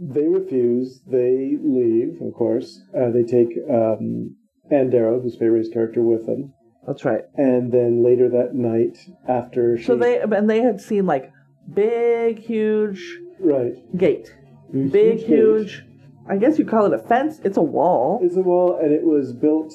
[0.00, 1.00] They refuse.
[1.06, 2.20] They leave.
[2.22, 4.34] Of course, uh, they take um,
[4.70, 6.52] Ann Darrow, who's Fay Wray's character, with them.
[6.86, 7.22] That's right.
[7.36, 11.30] And then later that night, after she So they and they had seen like
[11.72, 14.34] big, huge right gate,
[14.72, 15.26] big, gate.
[15.26, 15.84] huge.
[16.28, 17.40] I guess you call it a fence.
[17.44, 18.20] It's a wall.
[18.22, 19.72] It's a wall, and it was built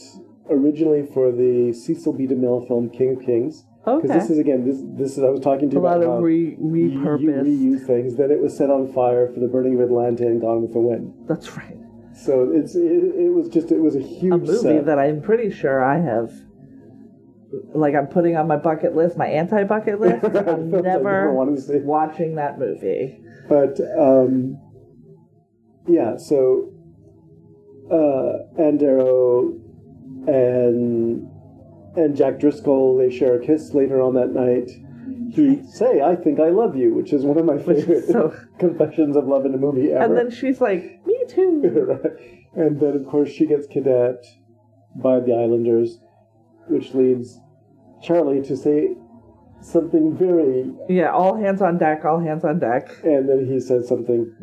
[0.49, 2.25] originally for the Cecil B.
[2.27, 3.65] DeMille film King of Kings.
[3.85, 4.01] Okay.
[4.07, 6.05] Because this is again, this this is I was talking to a you about lot
[6.07, 7.43] how of re- repurpose.
[7.45, 8.15] reuse things.
[8.17, 10.79] Then it was set on fire for the burning of Atlanta and Gone with the
[10.79, 11.13] Wind.
[11.27, 11.77] That's right.
[12.15, 14.85] So it's it, it was just it was a huge A movie set.
[14.87, 16.31] that I'm pretty sure I have.
[17.73, 20.25] Like I'm putting on my bucket list, my anti-bucket list.
[20.35, 21.77] I I'm never never wanted to see.
[21.79, 23.21] watching that movie.
[23.47, 24.59] But um,
[25.87, 26.71] yeah, so
[27.91, 29.53] uh, Ann Darrow
[30.27, 31.29] and
[31.95, 34.69] and Jack Driscoll they share a kiss later on that night.
[35.33, 39.15] He say, "I think I love you," which is one of my favorite so- confessions
[39.15, 40.03] of love in a movie ever.
[40.03, 41.61] And then she's like, "Me too."
[42.03, 42.13] right.
[42.55, 44.25] And then, of course, she gets kidnapped
[44.95, 45.99] by the Islanders,
[46.67, 47.39] which leads
[48.01, 48.95] Charlie to say
[49.61, 50.71] something very.
[50.89, 52.03] Yeah, all hands on deck.
[52.05, 52.89] All hands on deck.
[53.03, 54.33] And then he says something,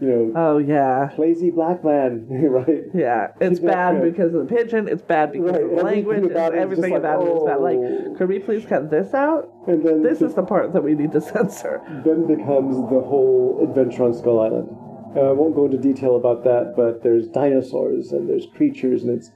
[0.00, 2.84] you know, Oh yeah, lazy black man, right?
[2.94, 3.28] yeah.
[3.40, 4.88] It's Yeah, bad because of the pidgin.
[4.88, 6.30] It's bad because Right, of the everything language.
[6.30, 7.58] about and it is just everything like, about it is bad.
[7.58, 8.08] oh.
[8.08, 9.48] Like, could we please cut this out?
[9.66, 11.80] And then This the- is the part that we need to censor.
[12.04, 14.68] then becomes the whole adventure on Skull Island.
[15.16, 19.10] Uh, I won't go into detail about that, but there's dinosaurs and there's creatures, and
[19.18, 19.30] it's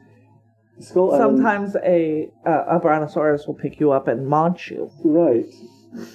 [0.80, 1.38] Skull Island.
[1.38, 4.90] Sometimes a uh, a brontosaurus will pick you up and munch you.
[5.04, 5.44] right?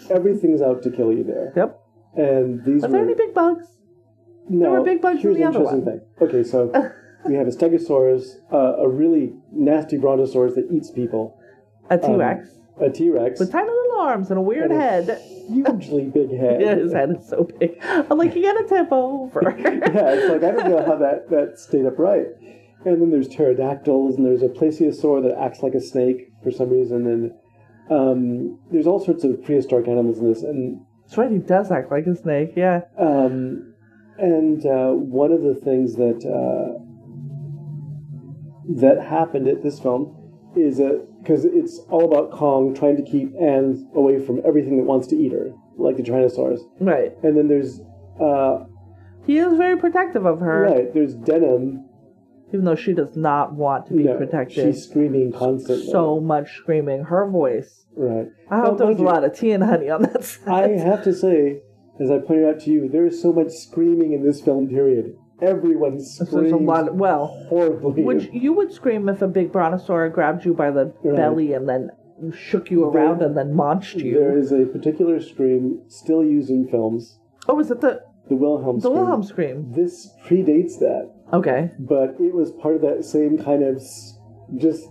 [0.10, 1.52] Everything's out to kill you there.
[1.56, 1.80] Yep.
[2.16, 3.66] And these Are were there any big bugs?
[4.50, 6.02] No, were big bugs in the other interesting thing.
[6.22, 6.68] Okay, so
[7.26, 11.40] we have a Stegosaurus, uh, a really nasty brontosaurus that eats people,
[11.90, 14.82] A T Rex a T Rex, with tiny little arms and a weird and a
[14.82, 15.22] head.
[15.48, 16.62] hugely big head.
[16.62, 17.78] Yeah, his head is so big.
[17.82, 19.42] I'm like, you gotta tip over.
[19.60, 22.28] yeah, it's like I don't know how that that stayed upright.
[22.86, 26.70] And then there's pterodactyls, and there's a plesiosaur that acts like a snake for some
[26.70, 27.32] reason, and
[27.92, 30.44] um, there's all sorts of prehistoric animals in this.
[30.44, 32.54] And That's right, he does act like a snake.
[32.56, 32.82] Yeah.
[32.98, 33.69] um,
[34.20, 36.78] and uh, one of the things that uh,
[38.82, 40.16] that happened at this film
[40.56, 44.84] is that because it's all about Kong trying to keep Anne away from everything that
[44.86, 46.60] wants to eat her, like the Tyrannosaurus.
[46.80, 47.12] Right.
[47.24, 47.82] And then there's
[48.22, 48.66] uh,
[49.26, 51.86] He is very protective of her, right, there's Denham.
[52.50, 54.56] even though she does not want to be No, protected.
[54.74, 55.92] She's screaming constantly.
[55.92, 57.04] so much screaming.
[57.04, 57.86] Her voice.
[57.96, 58.28] right.
[58.50, 60.48] I hope there was a lot of tea and honey on that set.
[60.48, 61.62] I have to say,
[62.00, 64.68] as I pointed out to you, there is so much screaming in this film.
[64.68, 65.16] Period.
[65.42, 66.90] Everyone screams there's a lot.
[66.90, 68.04] Of, well, horribly.
[68.04, 71.16] which you would scream if a big brontosaur grabbed you by the Right.
[71.16, 71.92] belly and then
[72.34, 74.16] shook you around and then launched you.
[74.16, 78.80] There is a particular scream still used in films, oh, is it the the Wilhelm
[78.80, 78.82] Scream?
[78.82, 78.94] the scream.
[79.06, 79.72] Wilhelm scream?
[79.72, 81.72] This predates that, Okay.
[81.80, 83.82] but it was part of that same kind of
[84.58, 84.88] just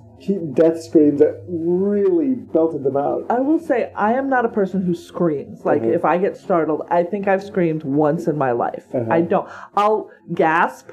[0.54, 3.24] death screams that really belted them out.
[3.30, 5.64] I will say I am not a person who screams.
[5.64, 5.94] Like Mhm.
[5.94, 8.86] if I get startled, I think I've screamed once in my life.
[8.94, 9.06] Uh-huh.
[9.10, 9.48] I don't.
[9.76, 10.90] I'll gasp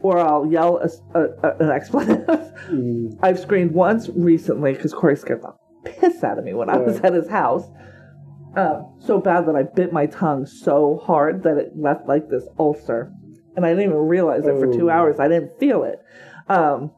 [0.00, 2.26] or I'll yell a, a- a- an expletive.
[2.70, 5.52] Mm, I've screamed once recently because Corey scared the
[5.84, 7.68] piss out of me when I was at his house.
[8.54, 12.46] Um, so bad that I bit my tongue so hard that it left like this
[12.58, 13.10] ulcer,
[13.56, 15.18] and I didn't even realize it for two hours.
[15.18, 16.00] I didn't feel it.
[16.48, 16.90] Um,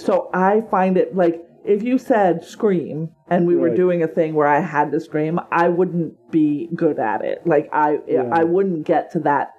[0.00, 4.34] so I find it like if you said scream and we were doing a thing
[4.34, 7.46] where I had to scream, I wouldn't be good at it.
[7.46, 8.30] Like I, Yeah.
[8.32, 9.52] I wouldn't get to that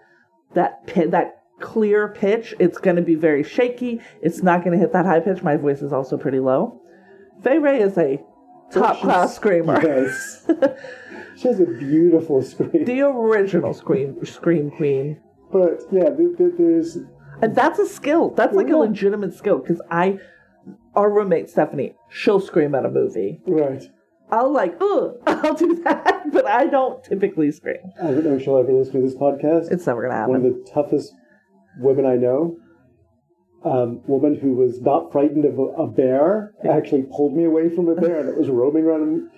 [0.55, 2.55] that pit that clear pitch.
[2.57, 4.01] It's going to be very shaky.
[4.21, 5.43] It's not going to hit that high pitch.
[5.43, 6.81] My voice is also pretty low.
[7.43, 8.19] Fay Wray is a
[8.71, 9.79] top class screamer.
[9.83, 10.47] Yes.
[11.37, 12.85] she has a beautiful scream.
[12.85, 15.19] The original scream scream queen.
[15.51, 16.97] But yeah, th- th- there's
[17.41, 18.31] And that's a skill.
[18.31, 20.19] That's like a legitimate skill because I,
[20.95, 23.41] our roommate Stephanie, she'll scream at a movie.
[23.47, 23.83] right.
[24.31, 27.77] I'll like, ugh, I'll do that, but I don't typically scream.
[27.99, 29.71] I don't know if she'll ever listen to this podcast.
[29.71, 30.31] It's never gonna happen.
[30.31, 31.13] one of the toughest
[31.79, 32.57] women I know.
[33.65, 37.89] Um, woman who was not frightened of a, a bear actually pulled me away from
[37.89, 39.01] a bear that was roaming around.
[39.01, 39.29] And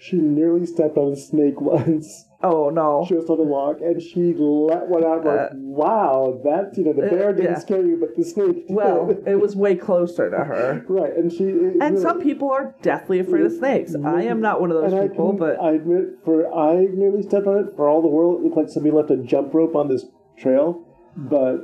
[0.00, 2.24] she nearly stepped on a snake once.
[2.40, 3.04] Oh no.
[3.08, 5.24] She was on a walk and she let one out.
[5.24, 7.58] Like, Uh, wow, that you know the uh, bear didn't yeah.
[7.58, 8.68] scare you, but the snake.
[8.68, 8.76] Did.
[8.76, 10.84] Well, it was way closer to her.
[10.88, 11.44] right, and she.
[11.44, 13.94] it And some people are deathly afraid of snakes.
[14.04, 16.86] I am not one of those and I people, can- but I admit, for I
[16.92, 17.74] nearly stepped on it.
[17.76, 20.04] For all the world, it looked like somebody left a jump rope on this
[20.38, 20.84] trail,
[21.16, 21.56] but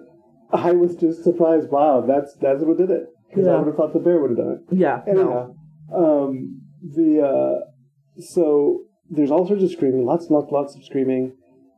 [0.53, 1.71] I was just surprised.
[1.71, 3.07] Wow, that's that's what did it.
[3.29, 4.77] Because I would have thought the bear would have done it.
[4.77, 5.55] yeah, no.
[5.95, 8.81] Um, the uh, so
[9.15, 11.37] there's all sorts of screaming, lots, lots, lots of screaming,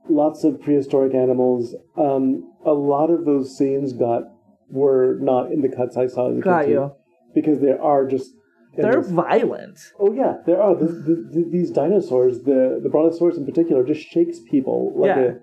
[0.08, 1.74] lots of prehistoric animals.
[1.96, 4.22] Um, a lot of those scenes got
[4.70, 6.28] were not in the cuts I saw.
[6.28, 6.92] In the Got cartoon you.
[7.34, 8.30] because there are just
[8.76, 9.78] They're endless- violent.
[10.00, 12.40] Oh yeah, there are the, the, the, these dinosaurs.
[12.40, 15.22] The the brontosaurus in particular just shakes people like Yeah.
[15.22, 15.34] a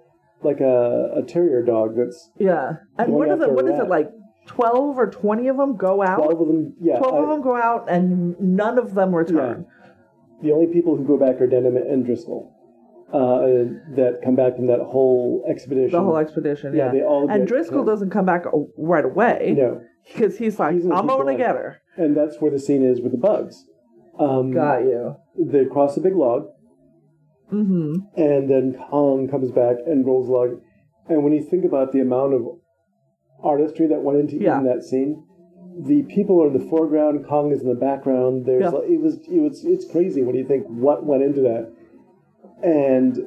[0.46, 1.96] like a, a terrier dog.
[1.96, 2.74] That's Yeah.
[2.98, 3.54] And what is after it?
[3.54, 4.10] What is it like?
[4.46, 6.18] Twelve or twenty of them go out.
[6.18, 6.76] twelve of them.
[6.82, 9.66] Yeah, Twelve of them go out, and none of them return.
[10.44, 12.52] The only people who go back are Denham and Driscoll.
[13.14, 15.92] Uh, that come back from that whole expedition.
[15.92, 16.92] The whole expedition, Yeah, yeah.
[16.94, 17.88] they all and Driscoll killed.
[17.88, 18.44] doesn't come back
[18.76, 22.38] right away No, because he's like, He's gonna "I'm going to get her." and that's
[22.42, 23.66] where the scene is with the bugs.
[24.18, 25.16] Um, Got you.
[25.38, 26.48] They cross a big log,
[27.52, 27.94] Mm-hmm.
[28.20, 30.60] and then Kong comes back and rolls log.
[31.08, 32.42] And when you think about the amount of
[33.44, 34.62] artistry that went into Yeah.
[34.64, 35.24] that scene,
[35.80, 38.46] the people are in the foreground, Kong is in the background.
[38.46, 38.70] There's Yeah.
[38.70, 41.72] like, it was it was it's crazy when you think what went into that,
[42.64, 43.20] and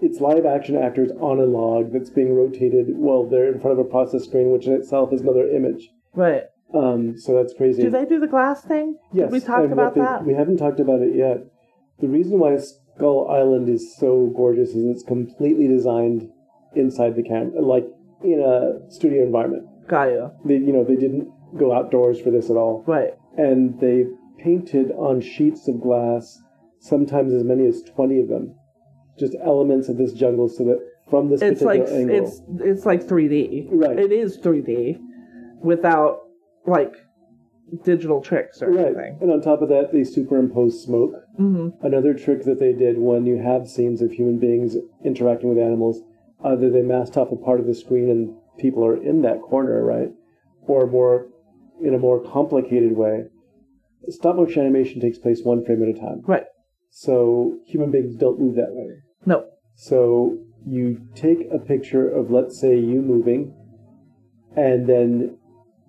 [0.00, 3.84] it's live action actors on a log that's being rotated while they're in front of
[3.84, 5.90] a process screen, which in itself is another image.
[6.14, 6.44] Right.
[6.74, 7.82] Um, so that's crazy.
[7.82, 8.96] Do they do the glass thing?
[9.12, 10.24] Yes, Did we talked about they- that?
[10.26, 11.44] We haven't talked about it yet.
[12.00, 16.30] The reason why Skull Island is so gorgeous is it's completely designed
[16.74, 17.86] inside the camera, like
[18.24, 19.66] in a studio environment.
[19.86, 20.30] Got you.
[20.44, 23.14] They, you know, they didn't go outdoors for this at all, Right.
[23.36, 24.06] and they
[24.38, 26.40] painted on sheets of glass,
[26.80, 28.54] sometimes as many as twenty of them,
[29.18, 32.86] just elements of this jungle, so that from this It's particular like angle, it's it's
[32.86, 33.68] like 3D.
[33.70, 33.98] Right.
[33.98, 34.98] It is 3D
[35.62, 36.20] without
[36.66, 36.94] like
[37.84, 39.18] digital tricks or right, anything.
[39.20, 41.12] and on top of that, they superimpose smoke.
[41.36, 45.58] hmm Another trick that they did when you have scenes of human beings interacting with
[45.58, 46.00] animals,
[46.44, 49.84] either they masked off a part of the screen and people are in that corner,
[49.84, 50.12] right?
[50.66, 51.28] Or more
[51.82, 53.24] in a more complicated way.
[54.08, 56.22] Stop motion animation takes place one frame at a time.
[56.26, 56.44] Right.
[56.90, 58.96] So human beings don't move that way.
[59.24, 59.46] No.
[59.74, 63.54] So you take a picture of, let's say, you moving,
[64.56, 65.38] and then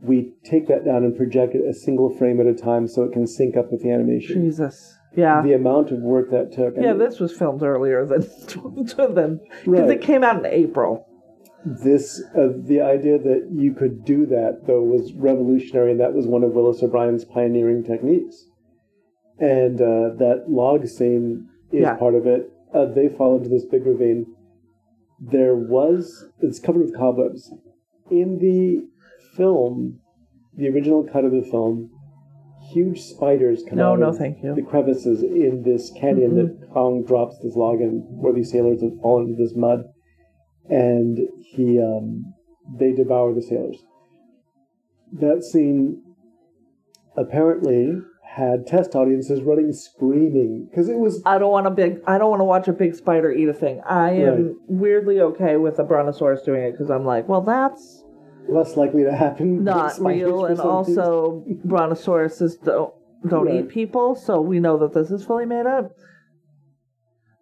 [0.01, 3.13] we take that down and project it a single frame at a time so it
[3.13, 4.41] can sync up with the animation.
[4.43, 4.97] Jesus.
[5.15, 5.41] Yeah.
[5.41, 6.77] The amount of work that took.
[6.77, 8.21] I yeah, mean, this was filmed earlier than
[9.13, 9.89] than because Right.
[9.91, 11.07] it came out in April.
[11.65, 16.27] This uh, the idea that you could do that though was revolutionary and that was
[16.27, 18.45] one of willis o'brien's pioneering techniques.
[19.39, 21.95] And uh, that log scene is Yeah.
[21.95, 22.51] part of it.
[22.73, 24.25] Uh, they fall into this big ravine.
[25.19, 27.51] There was it's covered with cobwebs.
[28.11, 28.85] In the
[29.37, 29.99] film
[30.55, 31.89] the original cut of the film
[32.73, 34.55] huge spiders come No, out no, of thank you.
[34.55, 38.99] the crevices in this canyon that Kong drops this log in, where these sailors have
[39.01, 39.83] fallen into this mud,
[40.69, 42.33] and he um,
[42.79, 43.77] they devour the sailors.
[45.13, 46.01] That scene
[47.15, 52.01] apparently had test audiences running screaming because it was I don't want a big.
[52.07, 53.81] I don't want to watch a big spider eat a thing.
[53.85, 54.55] I am Right.
[54.67, 58.03] weirdly okay with a brontosaurus doing it because I'm like, well, that's
[58.49, 59.63] less likely to happen.
[59.63, 62.93] not real, and also brontosauruses don't
[63.27, 63.63] don't Right.
[63.65, 65.91] eat people, so we know that this is fully made up.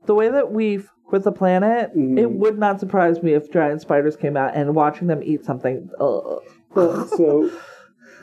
[0.05, 2.17] The way that we've with the planet, Mhm.
[2.17, 5.89] it would not surprise me if giant spiders came out and watching them eat something.
[5.99, 6.39] Ugh.
[6.75, 7.49] Well, so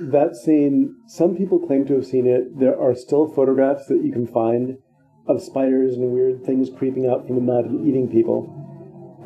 [0.01, 2.59] that scene, some people claim to have seen it.
[2.59, 4.79] There are still photographs that you can find
[5.27, 8.49] of spiders and weird things creeping out from the mud and eating people.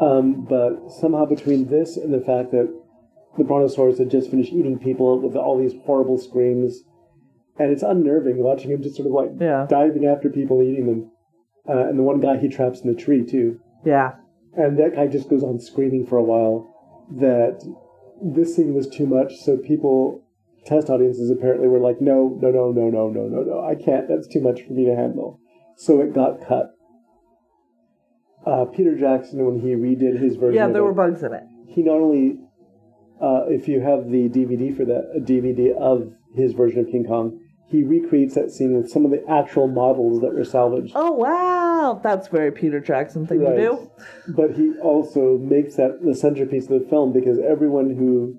[0.01, 2.69] Um, but somehow between this and the fact that
[3.39, 6.83] the brontosaurus had just finished eating people with all these horrible screams,
[7.59, 9.67] and it's unnerving watching him just sort of like Yeah.
[9.69, 11.12] diving after people eating them.
[11.69, 13.61] Uh, and the one guy he traps in the tree too.
[13.85, 14.13] Yeah,
[14.55, 16.69] And that guy just goes on screaming for a while
[17.19, 17.63] that
[18.23, 19.37] this scene was too much.
[19.37, 20.23] So people,
[20.67, 23.65] test audiences apparently were like, no, no, no, no, no, no, no, no.
[23.65, 24.09] I can't.
[24.09, 25.41] That's too much for me to handle.
[25.77, 26.75] So it got cut.
[28.47, 31.45] Uh, Peter Jackson, when he redid his version, yeah, there it, were bugs in it.
[31.69, 32.39] he not only,
[33.21, 37.05] uh, if you have the DVD for that, a DVD of his version of King
[37.05, 40.93] Kong, he recreates that scene with some of the actual models that were salvaged.
[40.95, 43.57] Oh wow, that's very Peter Jackson thing Right.
[43.57, 43.91] to do.
[44.29, 48.39] but he also makes that the centerpiece of the film because everyone who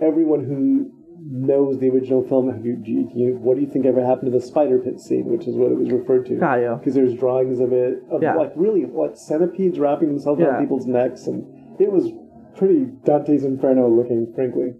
[0.00, 0.90] everyone who
[1.26, 4.38] knows the original film have you, you, you- what do you think ever happened to
[4.38, 6.74] the spider pit scene which is what it was referred to Got you.
[6.78, 8.34] because there's drawings of it of Yeah.
[8.34, 10.48] like really like centipedes wrapping themselves Yeah.
[10.48, 11.46] around people's necks and
[11.80, 12.10] it was
[12.56, 14.74] pretty dante's inferno looking frankly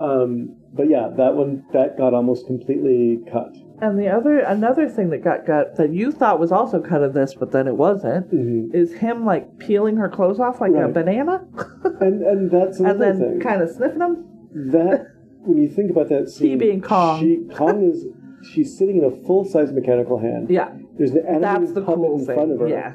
[0.00, 5.10] um, but yeah that one that got almost completely cut And the other another thing
[5.10, 8.30] that got cut that you thought was also cut of this, but then it wasn't,
[8.32, 8.74] Mhm.
[8.74, 11.44] is him like peeling her clothes off like a banana,
[12.00, 14.24] and and that's and then thing kind of sniffing them.
[14.72, 15.06] that
[15.44, 17.20] when you think about that scene, being Kong.
[17.20, 18.06] she Kong is
[18.50, 20.48] she's sitting in a full size mechanical hand.
[20.50, 22.34] Yeah, There's an animated the puppet cool in thing.
[22.36, 22.68] front of her.
[22.68, 22.92] Yeah,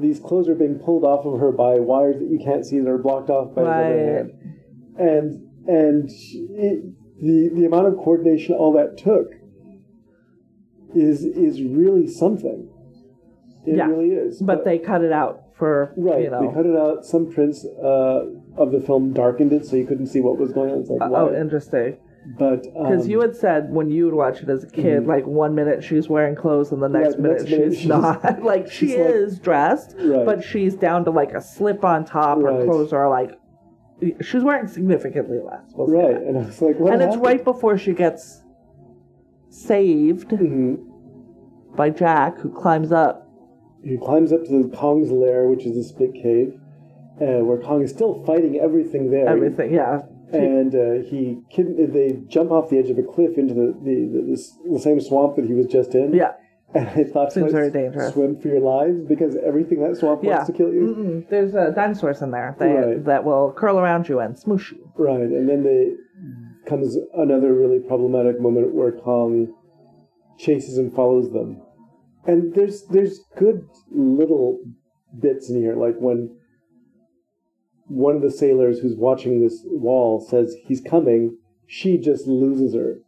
[0.00, 2.88] These clothes are being pulled off of her by wires that you can't see that
[2.88, 3.84] are blocked off by Right.
[3.92, 4.30] his other hand.
[4.98, 5.26] And
[5.68, 6.84] and she, it,
[7.22, 9.28] the the amount of coordination all that took
[10.94, 12.68] is is really something.
[13.64, 13.86] It Yeah.
[13.86, 14.42] really is.
[14.42, 16.46] but they cut it out for Right, you know.
[16.48, 17.04] they cut it out.
[17.06, 20.72] Some prints uh, of the film darkened it so you couldn't see what was going
[20.72, 20.78] on.
[20.80, 21.96] It's like, Uh, oh, interesting.
[22.38, 25.26] but Because um, you had said when you would watch it as a kid, like
[25.26, 27.88] one minute she's wearing clothes and the next Right, the minute next minute she's, she's-
[27.88, 28.42] not.
[28.52, 30.26] like she she's like- is dressed, Right.
[30.26, 32.42] but she's down to like a slip on top.
[32.42, 33.38] Her clothes are like
[34.20, 35.62] she's wearing significantly less.
[35.74, 38.42] we'll Right, and I was like, what and it's right before she gets
[39.48, 40.78] saved Mhm.
[41.76, 43.28] by Jack, who climbs up.
[43.84, 46.58] He climbs up to the Kong's lair, which is this big cave,
[47.20, 49.28] uh, where Kong is still fighting everything there.
[49.28, 50.02] Everything, yeah.
[50.32, 53.94] And uh, he kid- they jump off the edge of a cliff into the the,
[54.06, 56.14] the, the, the same swamp that he was just in.
[56.14, 56.32] Yeah,
[56.74, 58.14] And I thought, Seems very dangerous.
[58.14, 60.36] Swim for your lives because everything that swamp yeah.
[60.36, 60.94] wants to kill you.
[60.96, 61.28] Mm-mm.
[61.28, 63.04] There's uh, dinosaurs in there that, Right.
[63.04, 64.90] that will curl around you and smoosh you.
[64.96, 65.98] Right, and then the
[66.66, 69.52] comes another really problematic moment where Kong
[70.38, 71.60] chases and follows them.
[72.26, 74.58] And there's there's good little
[75.20, 76.36] bits in here, like when
[77.88, 82.98] one of the sailors who's watching this wall says he's coming, she just loses her.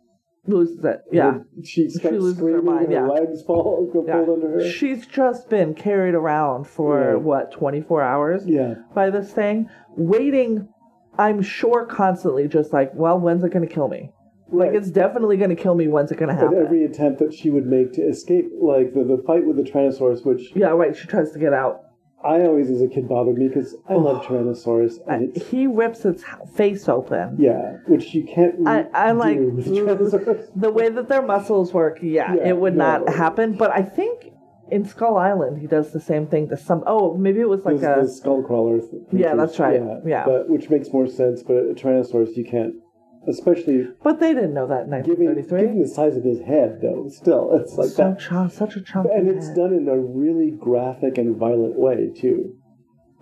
[0.46, 1.00] Loses it.
[1.10, 1.32] Yeah.
[1.32, 3.06] Her- she loses her mind, her yeah.
[3.06, 4.16] legs fall, go Yeah.
[4.24, 4.68] pulled under her.
[4.70, 7.20] She's just been carried around for Right.
[7.22, 10.68] what, 24 hours yeah, by this thing, waiting,
[11.18, 14.10] I'm sure, constantly, just like, well, when's it going to kill me?
[14.52, 15.88] Like, it's definitely going to kill me.
[15.88, 16.58] When's it going to happen?
[16.58, 20.24] every attempt that she would make to escape, like the, the fight with the Tyrannosaurus,
[20.24, 20.94] which yeah, right.
[20.94, 21.80] She tries to get out.
[22.24, 25.66] I always, as a kid, bothered me because I love Tyrannosaurus, and uh, it's he
[25.66, 27.36] rips its face open.
[27.38, 28.66] yeah, which you can't.
[28.66, 30.50] I, like with Tyrannosaurus.
[30.56, 31.98] the way that their muscles work.
[32.02, 32.98] Yeah, Yeah, it would no.
[32.98, 33.56] not happen.
[33.56, 34.32] But I think
[34.70, 36.82] in Skull Island, he does the same thing to some.
[36.86, 38.08] Oh, maybe it was like a.
[38.08, 38.80] skull crawler.
[39.12, 40.24] Yeah, that's right, yeah.
[40.24, 41.42] but which makes more sense.
[41.42, 42.74] But a Tyrannosaurus, you can't,
[43.28, 45.60] especially But they didn't know that in given 1933.
[45.60, 47.08] given the size of his head, though.
[47.08, 49.08] Still, it's like so that, chunk, such a chunk.
[49.12, 52.54] and it's done in a really graphic and violent way too.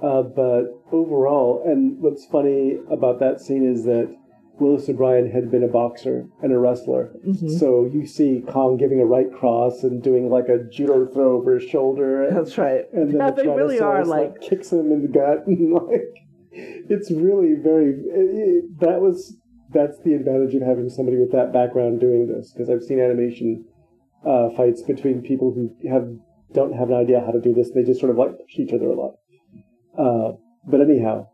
[0.03, 4.13] Uh, but overall, and what's funny about that scene is that
[4.59, 7.13] Willis O'Brien had been a boxer and a wrestler.
[7.27, 7.49] Mm-hmm.
[7.57, 11.59] So you see Kong giving a right cross and doing like a judo throw over
[11.59, 12.25] his shoulder.
[12.25, 12.85] And, That's right.
[12.93, 14.41] and then yeah, the they really are Tyrannosaurus, like.
[14.41, 16.15] kicks him in the gut and like
[16.53, 19.37] it's really very it- that was
[19.73, 23.65] that's the advantage of having somebody with that background doing this because I've seen animation
[24.27, 26.09] uh, fights between people who have
[26.53, 27.71] don't have an idea how to do this.
[27.75, 29.15] They just sort of like push each other a lot.
[29.99, 31.29] Uh, but anyhow,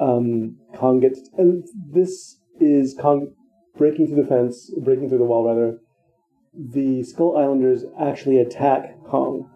[0.00, 3.32] um, Kong gets and this is Kong
[3.76, 5.78] breaking through the fence, breaking through the wall rather,
[6.54, 9.48] the Skull Islanders actually attack Kong.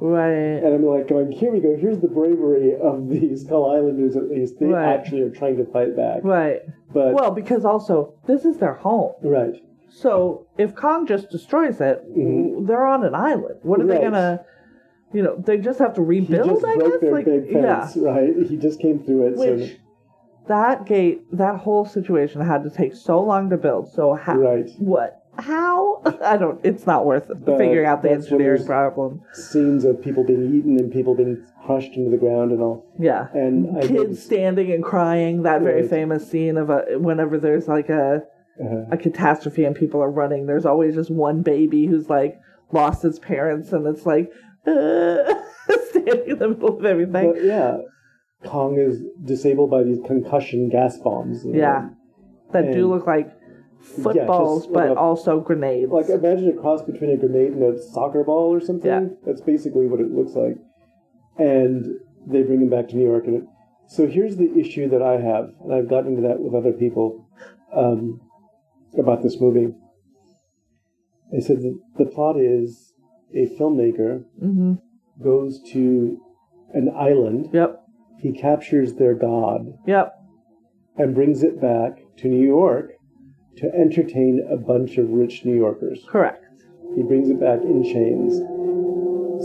[0.00, 0.62] Right.
[0.62, 1.76] And I'm like going, here we go.
[1.76, 4.16] Here's the bravery of these Skull Islanders.
[4.16, 4.86] At least they Right.
[4.94, 6.20] actually are trying to fight back.
[6.22, 6.62] Right.
[6.92, 9.12] But Well, because also this is their home.
[9.22, 9.54] right,
[9.90, 12.66] So if Kong just destroys it, Mhm.
[12.66, 13.56] they're on an island.
[13.62, 14.44] What are they gonna?
[15.12, 16.48] You know, they just have to he rebuild.
[16.50, 17.00] just I broke guess.
[17.00, 17.88] their like, big yeah.
[17.96, 19.36] Right, he just came through it.
[19.38, 19.80] Which
[20.46, 23.88] that gate, that whole situation had to take so long to build.
[23.88, 24.36] So how?
[24.38, 25.22] right, What?
[25.38, 26.02] How?
[26.24, 26.60] I don't.
[26.64, 27.28] It's not worth.
[27.28, 29.22] But figuring out the engineering problem.
[29.32, 32.84] scenes of people being eaten and people being crushed into the ground and all.
[32.98, 33.28] Yeah.
[33.34, 35.42] And Kids standing and crying.
[35.42, 35.90] That very Right.
[35.90, 38.24] famous scene of a whenever there's like a
[38.60, 40.46] Uh, a catastrophe and people are running.
[40.46, 42.40] There's always just one baby who's like
[42.72, 44.32] lost his parents, and it's like
[44.66, 45.34] uh,
[45.90, 47.32] standing in the middle of everything.
[47.34, 47.78] but yeah,
[48.44, 51.44] Kong is disabled by these concussion gas bombs.
[51.44, 51.58] you know.
[51.60, 51.88] Yeah,
[52.52, 53.30] that do look like
[53.80, 55.90] footballs, just but also grenades.
[55.90, 58.90] Like imagine a cross between a grenade and a soccer ball or something.
[58.90, 59.06] Yeah.
[59.26, 60.56] That's basically what it looks like.
[61.38, 63.26] And they bring him back to New York.
[63.26, 63.44] And it,
[63.88, 67.26] so here's the issue that I have, and I've gotten into that with other people
[67.74, 68.20] um,
[68.98, 69.72] about this movie.
[71.32, 72.92] They said that the plot is
[73.34, 74.74] a filmmaker hmm
[75.22, 76.16] goes to
[76.74, 77.80] an island, Yep.
[78.20, 80.12] he captures their god, Yep.
[80.96, 82.92] and brings it back to New York
[83.58, 86.04] to entertain a bunch of rich New Yorkers.
[86.08, 86.44] Correct.
[86.96, 88.40] He brings it back in chains.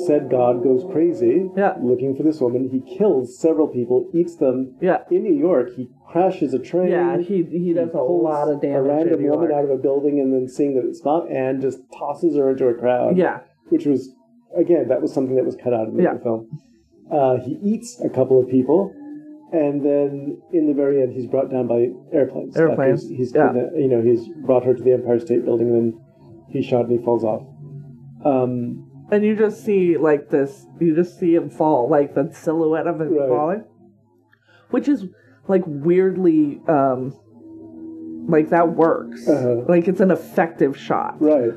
[0.07, 1.77] Said God goes crazy Yeah.
[1.81, 2.67] looking for this woman.
[2.69, 4.73] He kills several people, eats them.
[4.81, 5.03] Yeah.
[5.11, 6.89] In New York, he crashes a train.
[6.89, 7.17] Yeah.
[7.19, 8.77] He he does a pulls lot of damage.
[8.79, 11.79] A random woman out of a building and then seeing that it's not Ann, just
[11.95, 13.17] tosses her into a crowd.
[13.17, 13.41] Yeah.
[13.69, 14.15] Which was,
[14.55, 16.17] again, that was something that was cut out of the Yeah.
[16.17, 16.47] film.
[17.11, 18.91] Uh, he eats a couple of people.
[19.53, 22.57] And then in the very end, he's brought down by airplanes.
[22.57, 23.53] Airplanes, He's, he's yeah.
[23.75, 26.01] you know, he's brought her to the Empire State Building, and then
[26.49, 27.43] he's shot and he falls off.
[28.25, 30.65] Um, And you just see like this.
[30.79, 33.29] You just see him fall, like the silhouette of him Right.
[33.29, 33.63] falling,
[34.71, 35.05] which is
[35.47, 37.13] like weirdly, um,
[38.27, 39.27] like that works.
[39.27, 39.65] Uh-huh.
[39.67, 41.21] Like it's an effective shot.
[41.21, 41.51] right.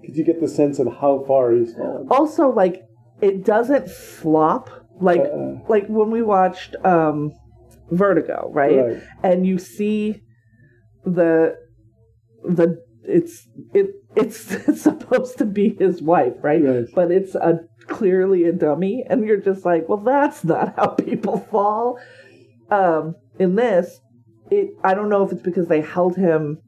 [0.00, 2.08] Because you get the sense of how far he's fallen.
[2.10, 2.82] also like
[3.20, 4.70] it doesn't flop
[5.00, 5.58] like Uh-uh.
[5.68, 7.32] like when we watched um
[7.90, 8.76] vertigo right?
[8.78, 9.02] Right.
[9.22, 10.22] and you see
[11.04, 11.56] the
[12.44, 16.84] the it's it it's, it's supposed to be his wife right Right.
[16.94, 21.38] but it's a clearly a dummy and you're just like well that's not how people
[21.50, 21.98] fall
[22.70, 24.00] um in this
[24.50, 26.58] it i don't know if it's because they held him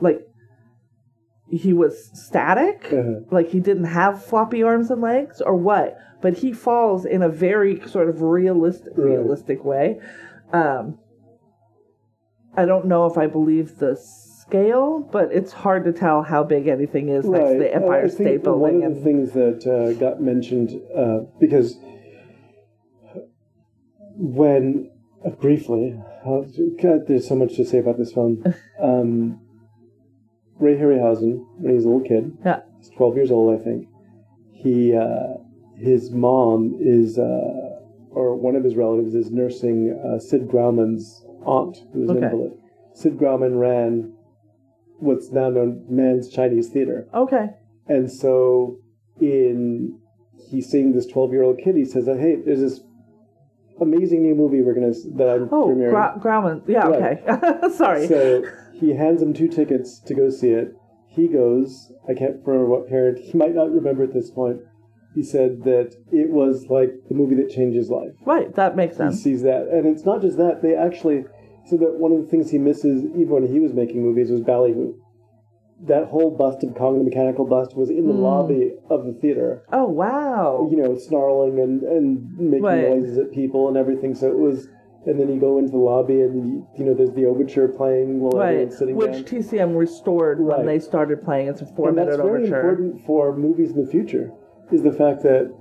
[0.00, 0.20] like
[1.50, 3.20] he was static Uh-huh.
[3.30, 7.28] like he didn't have floppy arms and legs or what but he falls in a
[7.28, 9.10] very sort of realistic Right.
[9.18, 10.00] realistic way
[10.52, 10.98] um
[12.56, 16.66] i don't know if i believe the scale but it's hard to tell how big
[16.66, 19.66] anything is next to the Uh, empire I state building One of the things that
[19.66, 21.76] uh, got mentioned uh, because
[24.16, 24.90] when
[25.24, 26.40] uh, briefly, uh,
[26.82, 28.44] God, there's so much to say about this film.
[28.80, 29.40] Um,
[30.60, 33.88] Ray Harryhausen, when he was a little kid, yeah he's 12 years old, I think.
[34.52, 35.34] He, uh,
[35.78, 41.78] his mom is, uh, or one of his relatives is nursing uh, Sid Grauman's aunt,
[41.92, 42.52] who's an invalid.
[42.94, 44.12] Sid Grauman ran
[44.98, 47.06] what's now known as Mann's Chinese Theater.
[47.14, 47.50] okay
[47.86, 48.78] And so,
[49.20, 49.98] in
[50.50, 51.76] he's seeing this twelve-year-old kid.
[51.76, 52.80] He says, "Hey, there's this
[53.80, 57.22] amazing new movie we're gonna that I'm oh premiering." Gra- grauman yeah Right.
[57.28, 60.74] okay sorry So he hands him two tickets to go see it.
[61.06, 61.92] He goes.
[62.08, 63.18] I can't remember what parent.
[63.18, 64.60] He might not remember at this point.
[65.14, 68.12] He said that it was like the movie that changed his life.
[68.24, 69.16] right that makes sense.
[69.16, 70.62] He sees that, and it's not just that.
[70.62, 71.24] They actually
[71.66, 74.40] So that one of the things he misses, even when he was making movies, was
[74.40, 74.94] ballyhoo.
[75.86, 78.20] That whole bust of Kong the Mechanical Bust was in the Hmm.
[78.22, 79.62] lobby of the theater.
[79.72, 82.88] oh wow you know, snarling and, and making Right.
[82.88, 84.14] noises at people and everything.
[84.14, 84.66] So it was,
[85.06, 88.38] and then you go into the lobby and, you know, there's the overture playing while
[88.38, 89.24] right everyone's sitting which down.
[89.24, 93.70] TCM restored when they started playing it's a four and that's very important for movies
[93.72, 94.32] in the future,
[94.72, 95.52] is the fact that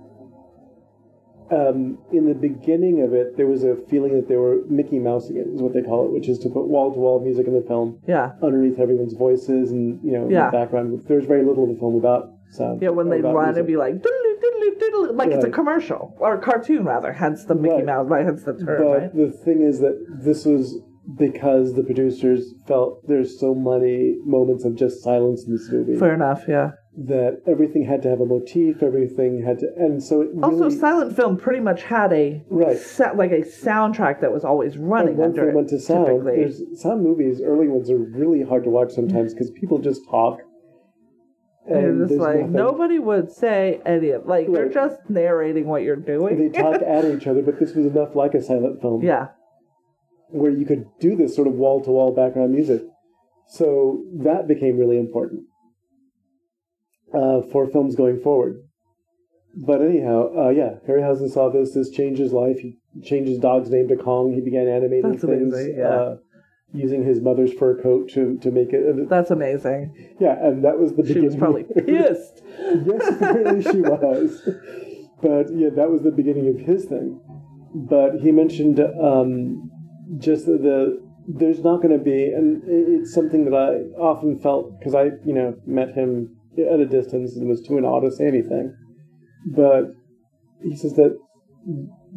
[1.50, 5.38] um, in the beginning of it, there was a feeling that they were Mickey Mousing
[5.38, 7.54] it, is what they call it, which is to put wall to wall music in
[7.54, 11.02] the film yeah underneath everyone's voices and, you know, in the background.
[11.08, 12.82] There's very little of the film about sound.
[12.82, 13.60] Yeah, when they run music.
[13.60, 13.94] and be like
[15.14, 17.14] like it's a commercial or a cartoon rather.
[17.14, 17.86] Hence the Mickey Right.
[17.86, 18.26] Mouse, right?
[18.26, 19.16] Hence the term, But right?
[19.16, 20.80] the thing is that this was
[21.18, 26.14] because the producers felt there's so many moments of just silence in this movie Fair
[26.14, 26.44] enough.
[26.48, 26.72] Yeah.
[27.00, 30.76] That everything had to have a motif, everything had to, and so it Also, really,
[30.76, 32.76] silent film pretty much had a Right.
[32.76, 36.08] set like a soundtrack that was always running and one under went to sound.
[36.08, 36.36] typically.
[36.38, 39.38] There's some movies, early ones, are really hard to watch sometimes mm-hmm.
[39.38, 40.42] because people just talk,
[41.68, 45.96] And there's like nothing- nobody would say any of like they're just narrating what you're
[45.98, 46.38] doing.
[46.40, 49.04] They talk at each other, but this was enough like a silent film.
[49.04, 49.28] yeah,
[50.30, 52.82] where you could do this sort of wall to wall background music.
[53.50, 55.44] So that became really important
[57.14, 58.62] uh, for films going forward.
[59.56, 61.74] But anyhow, uh, yeah, Harryhausen saw this.
[61.74, 62.60] This changed his life.
[62.60, 64.34] He changed his dog's name to Kong.
[64.34, 65.88] He began animating That's things, amazing, yeah.
[65.88, 66.18] uh,
[66.74, 69.10] using his mother's fur coat to, to make it.
[69.10, 70.14] that's amazing.
[70.20, 71.26] Yeah, and that was the She beginning.
[71.30, 72.44] was probably pissed.
[72.86, 74.48] yes, apparently she was.
[75.24, 77.20] But yeah, that was the beginning of his thing.
[77.74, 79.72] But he mentioned um,
[80.20, 84.38] just the, the there's not going to be, and it- it's something that I often
[84.40, 88.12] felt because I you know met him at a distance and was too an to
[88.12, 88.76] say anything.
[89.56, 89.94] But
[90.62, 91.18] he says that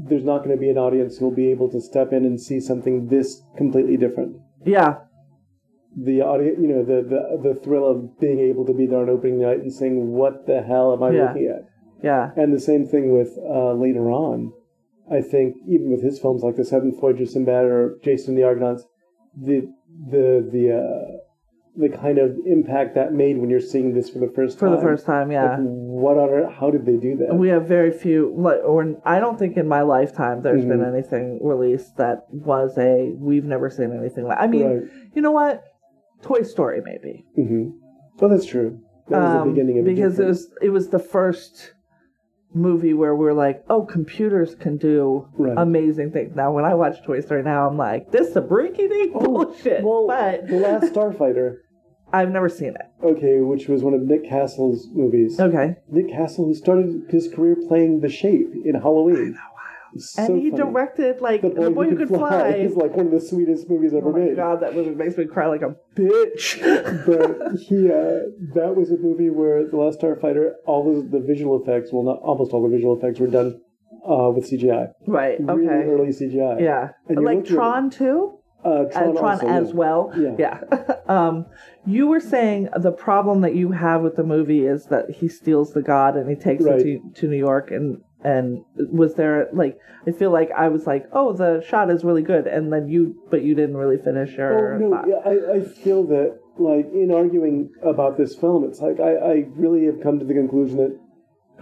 [0.08, 2.40] there's not going to be an audience who will be able to step in and
[2.40, 4.98] see something this completely different Yeah,
[5.96, 9.10] the audience, you know, the, the the thrill of being able to be there on
[9.10, 11.26] opening night and saying, "What the hell am I Yeah.
[11.28, 11.62] looking at?"
[12.02, 14.52] yeah, And the same thing with uh, later on.
[15.10, 18.38] I think even with his films like The Seventh Voyage of Sinbad or Jason and
[18.38, 18.84] the Argonauts,
[19.36, 19.68] the
[20.08, 21.16] the the uh,
[21.76, 24.70] the kind of impact that made when you're seeing this for the first time.
[24.70, 24.76] for time.
[24.76, 25.30] the first time.
[25.30, 25.50] Yeah.
[25.52, 26.52] Like, what on earth?
[26.52, 27.34] How did they do that?
[27.34, 30.92] We have very few, like, or I don't think in my lifetime there's been Mhm.
[30.92, 34.38] anything released that was a we've never seen anything like.
[34.40, 34.82] I mean, right.
[35.14, 35.62] you know what?
[36.22, 37.70] Toy Story maybe hmm
[38.18, 38.78] Well, that's true.
[39.08, 41.72] That was Um, the beginning of because it was it was the first
[42.52, 45.54] movie where we're like, oh, computers can do Right.
[45.56, 46.34] amazing things.
[46.34, 49.82] Now, when I watch Toy Story now, I'm like, this is a breaking oh, bullshit.
[49.84, 51.58] Oh, well, but the Last Starfighter.
[52.12, 52.86] I've never seen it.
[53.04, 55.38] Okay, which was one of Nick Castle's movies.
[55.38, 59.38] Okay, Nick Castle, who started his career playing The Shape in Halloween.
[59.94, 60.62] It's and he funny.
[60.62, 62.48] directed like The Boy, Who Could Fly.
[62.50, 64.36] is like one of the sweetest movies ever Oh my made.
[64.36, 66.60] god, that movie makes me cry like a bitch.
[67.06, 71.60] But he, uh, that was a movie where The Last Starfighter, all the, the visual
[71.62, 73.60] effects, well, not almost all the visual effects were done
[74.08, 74.92] uh, with CGI.
[75.06, 75.38] right.
[75.40, 75.88] Really Okay.
[75.90, 76.60] early CGI.
[76.60, 76.90] Yeah.
[77.08, 78.36] And like at- Tron too.
[78.62, 79.74] Uh, Tron, and Tron also, as yeah.
[79.74, 80.12] well.
[80.38, 80.60] Yeah.
[81.08, 81.46] um,
[81.86, 85.72] you were saying the problem that you have with the movie is that he steals
[85.72, 86.78] the god and he takes Right.
[86.78, 86.84] it
[87.14, 91.06] to, to New York and and was there like I feel like I was like
[91.12, 94.74] oh the shot is really good and then you but you didn't really finish your
[94.74, 95.08] Oh, no, thought.
[95.08, 99.34] yeah, I, I feel that, like, in arguing about this film, it's like I, I
[99.56, 100.98] really have come to the conclusion that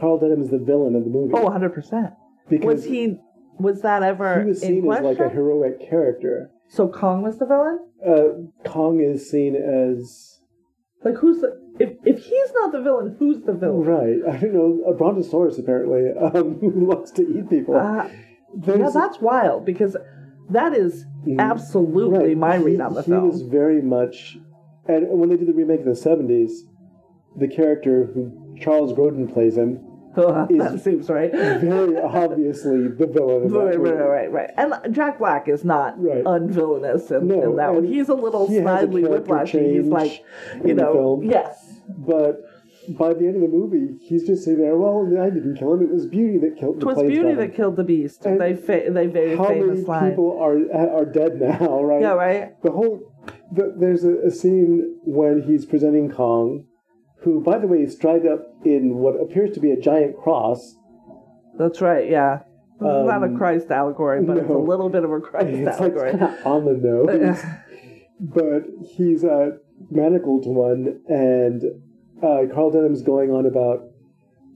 [0.01, 1.33] Carl Denham is the villain of the movie.
[1.35, 2.11] oh 100 percent
[2.49, 3.19] because was he
[3.59, 6.51] was that ever he was seen as like a heroic character.
[6.69, 10.41] so Kong was the villain Uh, Kong is seen as
[11.05, 14.35] like who's the if if he's not the villain who's the villain right.
[14.35, 17.77] I don't know a brontosaurus apparently um, who loves to eat people.
[17.77, 18.09] Uh,
[18.67, 19.97] yeah, that's wild because
[20.51, 21.39] that is Mhm.
[21.41, 22.37] absolutely right.
[22.39, 23.29] my he, read on the he film.
[23.29, 24.39] was very much,
[24.87, 26.65] and when they did the remake in the seventies,
[27.37, 29.81] the character who Charles Grodin plays him
[30.17, 31.31] that seems right.
[31.31, 33.45] very obviously the villain.
[33.45, 34.51] Of Right, right, right, right.
[34.57, 36.23] And Jack Black is not Right.
[36.27, 37.85] unvillainous in, No, in that one.
[37.85, 39.77] He's a little he snidely whiplashy.
[39.77, 40.25] He's like,
[40.65, 41.68] you know, yes.
[41.97, 42.41] But
[42.99, 44.77] by the end of the movie, he's just sitting there.
[44.77, 45.83] Well, I didn't kill him.
[45.83, 46.83] It was Beauty that killed.
[46.83, 48.25] It was Beauty that killed the beast.
[48.27, 50.11] And they fa- they very How famous many line.
[50.11, 50.57] people are
[50.99, 51.81] are dead now?
[51.89, 52.01] Right.
[52.03, 52.63] Yeah, right.
[52.63, 53.01] The whole
[53.53, 56.67] the, there's a, a scene when he's presenting Kong,
[57.23, 60.77] who, by the way, is dried up in what appears to be a giant cross.
[61.59, 62.09] That's right.
[62.11, 62.41] Yeah.
[62.81, 65.81] It's not a Um, Christ allegory, but it's a little bit of a Christ It's
[65.81, 66.11] like allegory.
[66.13, 67.43] of on the nose,
[68.21, 68.63] but
[68.97, 69.51] he's uh,
[69.91, 71.63] manacled to one, and
[72.23, 73.85] uh, Carl Denham's going on about,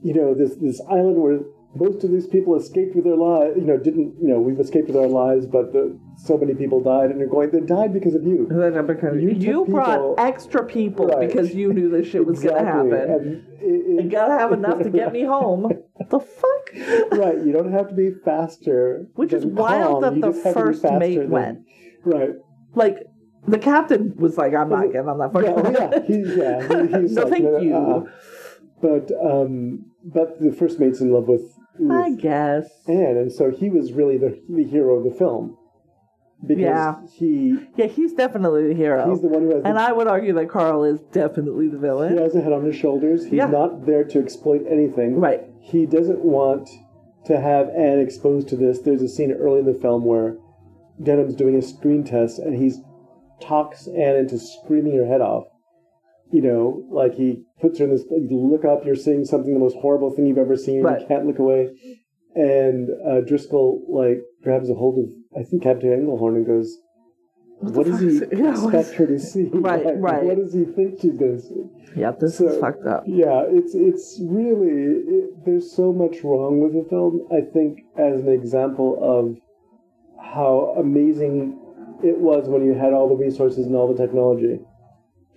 [0.03, 1.41] you know, this this island where
[1.75, 3.57] most of these people escaped with their lives.
[3.57, 6.83] You know, didn't you know we've escaped with our lives, but the, so many people
[6.83, 8.47] died, and they're going they died because of you.
[8.49, 11.27] Because You you, brought people- extra people Right.
[11.29, 12.93] because you knew this shit was gonna happen.
[12.93, 13.27] And
[13.61, 15.73] it- it- You gotta have enough to get me home.
[16.11, 16.49] the fuck?
[17.13, 19.07] right, you don't have to be faster.
[19.15, 21.59] Which is wild Kong, that you the just have to be first mate than- went.
[22.05, 22.31] Right.
[22.75, 23.07] Like
[23.47, 26.17] the captain was like, "I'm not getting on that fucking." Yeah, oh, yeah, he,
[26.97, 27.01] yeah.
[27.01, 27.75] He's no, like, thank no, no, you.
[27.77, 28.05] uh-uh.
[28.81, 31.43] But um, but the first mate's in love with,
[31.91, 32.69] I guess.
[32.89, 35.57] Ann, and so he was really the the hero of the film
[36.47, 36.97] because Yeah.
[37.13, 39.09] he Yeah, he's definitely the hero.
[39.11, 41.79] he's the one who has and the, I would argue that Carl is definitely the
[41.79, 42.15] villain.
[42.17, 43.25] he has a head on his shoulders.
[43.25, 43.47] He's Yeah.
[43.47, 45.21] not there to exploit anything.
[45.21, 45.43] Right.
[45.61, 46.69] He doesn't want
[47.27, 48.81] to have Ann exposed to this.
[48.81, 50.37] There's a scene early in the film where
[51.01, 52.81] Denham's doing a screen test and he's
[53.43, 55.45] talks Ann into screaming her head off.
[56.31, 58.05] You know, like he puts her in this.
[58.11, 60.83] You look up, you're seeing something the most horrible thing you've ever seen.
[60.83, 61.01] Right.
[61.03, 61.71] You can't look away.
[62.35, 66.79] And uh, Driscoll like grabs a hold of I think Captain Englehorn and goes,
[67.59, 69.45] what does he yeah, expect her to see?
[69.53, 70.25] Right, Like, right.
[70.25, 71.65] What does he think she's going to see?
[71.97, 73.05] Yeah, this So- is fucked up.
[73.07, 74.71] Yeah, it's it's really
[75.17, 77.29] it, there's so much wrong with the film.
[77.31, 79.37] I think as an example of
[80.25, 81.59] how amazing
[82.03, 84.61] it was when you had all the resources and all the technology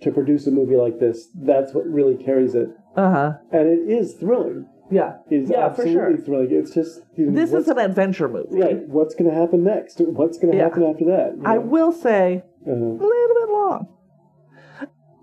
[0.02, 1.28] to produce a movie like this.
[1.34, 3.32] That's what really carries it, Uh huh.
[3.52, 4.66] and it is thrilling.
[4.90, 5.16] Yeah.
[5.30, 6.24] It is Yeah, for absolutely sure.
[6.24, 6.48] thrilling.
[6.52, 8.60] It's just you know, This is an adventure movie.
[8.60, 8.88] right.
[8.88, 10.00] What's going to happen next?
[10.00, 10.64] What's going to Yeah.
[10.64, 11.36] happen after that?
[11.36, 12.74] you I will say Uh-huh.
[12.74, 13.88] a little bit long.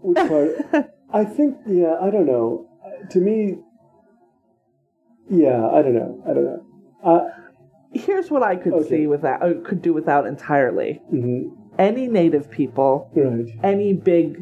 [0.01, 0.89] Which part?
[1.13, 2.67] I think, yeah, I don't know.
[3.11, 3.59] To me,
[5.29, 6.21] yeah, I don't know.
[6.29, 6.65] I don't know.
[7.03, 7.29] Uh,
[7.93, 8.89] Here's what I could Okay.
[8.89, 11.01] see without, uh, could do without entirely.
[11.13, 14.37] mhm, Any native people, Right, any big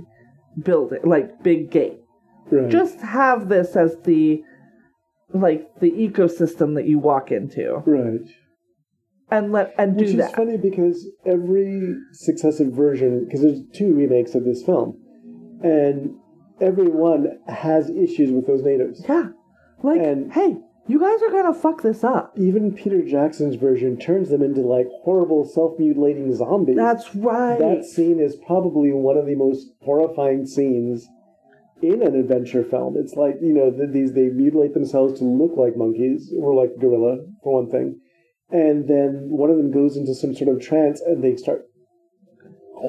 [0.64, 2.00] building, like big gate.
[2.50, 2.70] right.
[2.70, 4.44] Just have this as the,
[5.34, 8.20] like the ecosystem that you walk into, right.
[9.30, 10.16] and let and do that.
[10.18, 14.98] Which is funny because every successive version, because there's two remakes of this film,
[15.64, 16.16] and
[16.60, 19.04] every one has issues with those natives.
[19.08, 19.30] Yeah,
[19.84, 20.58] like And- hey,
[20.88, 22.34] you guys are gonna fuck this up.
[22.38, 26.76] Even Peter Jackson's version turns them into like horrible self-mutilating zombies.
[26.76, 27.60] That's right.
[27.60, 31.08] That scene is probably one of the most horrifying scenes
[31.82, 32.96] in an adventure film.
[32.98, 36.72] It's like you know th- these they mutilate themselves to look like monkeys or like
[36.80, 38.00] gorilla for one thing,
[38.50, 41.64] and then one of them goes into some sort of trance and they start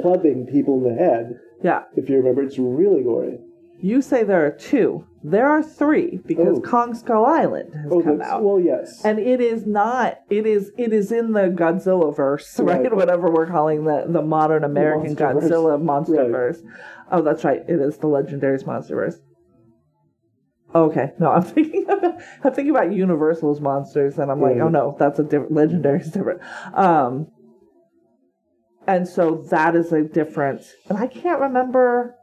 [0.01, 1.39] clubbing people in the head.
[1.63, 1.83] yeah.
[1.97, 3.39] If you remember, it's really gory.
[3.81, 5.07] You say there are two.
[5.25, 6.61] There are three because Oh.
[6.61, 8.43] Kong Skull Island has Oh, come out.
[8.43, 12.83] well, yes, and it is not it is it is in the Godzilla verse, right?
[12.83, 12.95] Right.
[12.97, 15.15] Whatever we're calling the, the modern American.
[15.15, 16.31] Godzilla monster Right.
[16.31, 16.63] verse.
[17.11, 17.61] Oh, that's right.
[17.69, 19.19] It is the legendary's monster verse.
[20.75, 24.63] Okay, no, I'm thinking about I'm thinking about Universal's monsters, and I'm like, Right.
[24.63, 26.41] oh no, that's a different legendary's different.
[26.75, 27.29] Um,
[28.89, 32.17] and so that is a different, and I can't remember.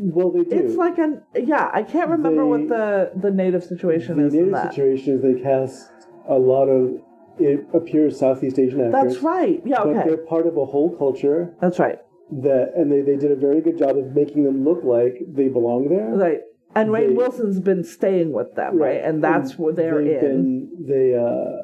[0.00, 0.56] Well they do.
[0.56, 4.34] It's like an yeah, I can't remember what the the native situation the is.
[4.34, 5.90] in native situation is they cast
[6.28, 7.00] a lot of
[7.38, 9.14] it appears Southeast Asian actors.
[9.14, 9.62] That's right.
[9.64, 9.80] Yeah.
[9.80, 9.92] Okay.
[9.94, 11.98] But they're part of a whole culture That's right.
[12.42, 15.48] that and they, they did a very good job of making them look like they
[15.48, 16.08] belong there.
[16.10, 16.40] Right.
[16.74, 19.02] And Ray They- Wilson's been staying with them, right?
[19.02, 20.20] And that's where they're in.
[20.20, 21.56] Been, they uh,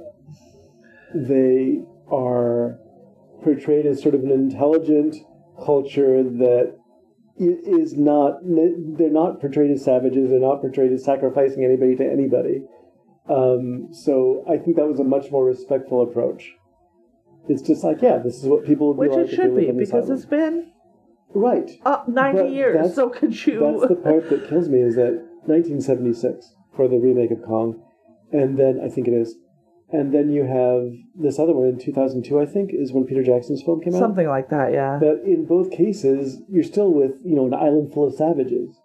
[1.14, 1.80] they
[2.10, 2.78] are
[3.44, 5.16] portrayed as sort of an intelligent
[5.64, 6.76] culture that
[7.38, 8.38] is not.
[8.42, 10.30] They're not portrayed as savages.
[10.30, 12.62] They're not portrayed as sacrificing anybody to anybody.
[13.28, 16.54] Um, so I think that was a much more respectful approach.
[17.48, 20.10] It's just like, yeah, this is what people would Which like it should be because
[20.10, 20.72] it's been
[21.34, 21.70] right.
[21.84, 22.94] uh, 90 But years.
[22.94, 23.60] So could you.
[23.60, 25.14] That's the part that kills me is that
[25.46, 27.82] 1976 for the remake of Kong,
[28.32, 29.36] and then I think it is,
[29.92, 32.40] and then you have this other one in 2002.
[32.40, 34.00] I think is when Peter Jackson's film came out.
[34.00, 34.98] Something like that, yeah.
[35.00, 38.80] But in both cases, you're still with you know an island full of savages,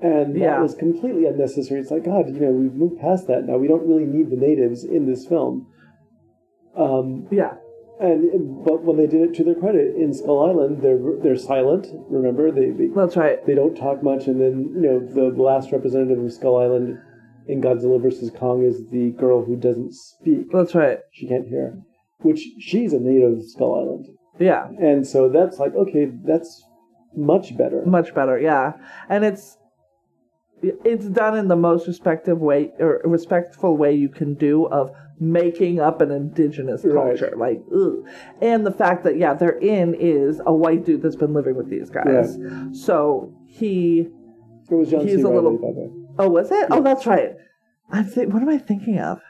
[0.00, 0.62] and that Yeah.
[0.62, 1.80] was completely unnecessary.
[1.80, 3.58] It's like God, you know, we've moved past that now.
[3.58, 5.66] We don't really need the natives in this film.
[6.74, 7.54] Um, yeah.
[8.00, 11.88] and but when they did it to their credit in Skull Island, they're they're silent.
[12.08, 13.44] Remember, they, they That's right.
[13.46, 16.98] they don't talk much, and then you know the last representative of Skull Island
[17.46, 20.98] in Godzilla vs Kong is the girl who doesn't speak; That's right.
[21.12, 21.78] she can't hear,
[22.20, 24.06] which she's a native of Skull Island,
[24.38, 24.68] Yeah.
[24.80, 26.64] and so that's like okay, that's
[27.16, 27.84] much better.
[27.84, 28.72] Much better, yeah.
[29.08, 29.58] And it's
[30.62, 35.80] it's done in the most respective way or respectful way you can do of making
[35.80, 37.18] up an indigenous Right.
[37.18, 37.34] culture.
[37.36, 38.06] Like ugh.
[38.40, 41.68] And the fact that yeah, they're in is a white dude that's been living with
[41.68, 42.38] these guys.
[42.40, 42.66] yeah.
[42.72, 44.08] So he
[44.70, 45.22] It was John He's C.
[45.22, 45.90] a Reilly, little- by the way.
[46.18, 46.68] Oh, was it?
[46.70, 47.30] Oh, that's right.
[47.90, 48.32] I'm think.
[48.32, 49.20] What am I thinking of?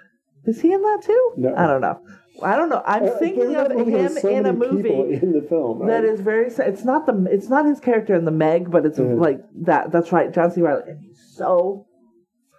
[0.45, 1.33] Is he in that too?
[1.37, 1.55] No.
[1.57, 2.01] I don't know.
[2.43, 2.83] I don't know.
[2.85, 5.89] I'm Uh, thinking of him so in a movie in the film right?
[5.89, 6.47] that is very.
[6.49, 7.27] It's not the.
[7.31, 9.21] It's not his character in the Meg, but it's Mhm.
[9.21, 9.93] like that.
[9.93, 10.63] That's right, John C.
[10.63, 11.87] Reilly, and he's so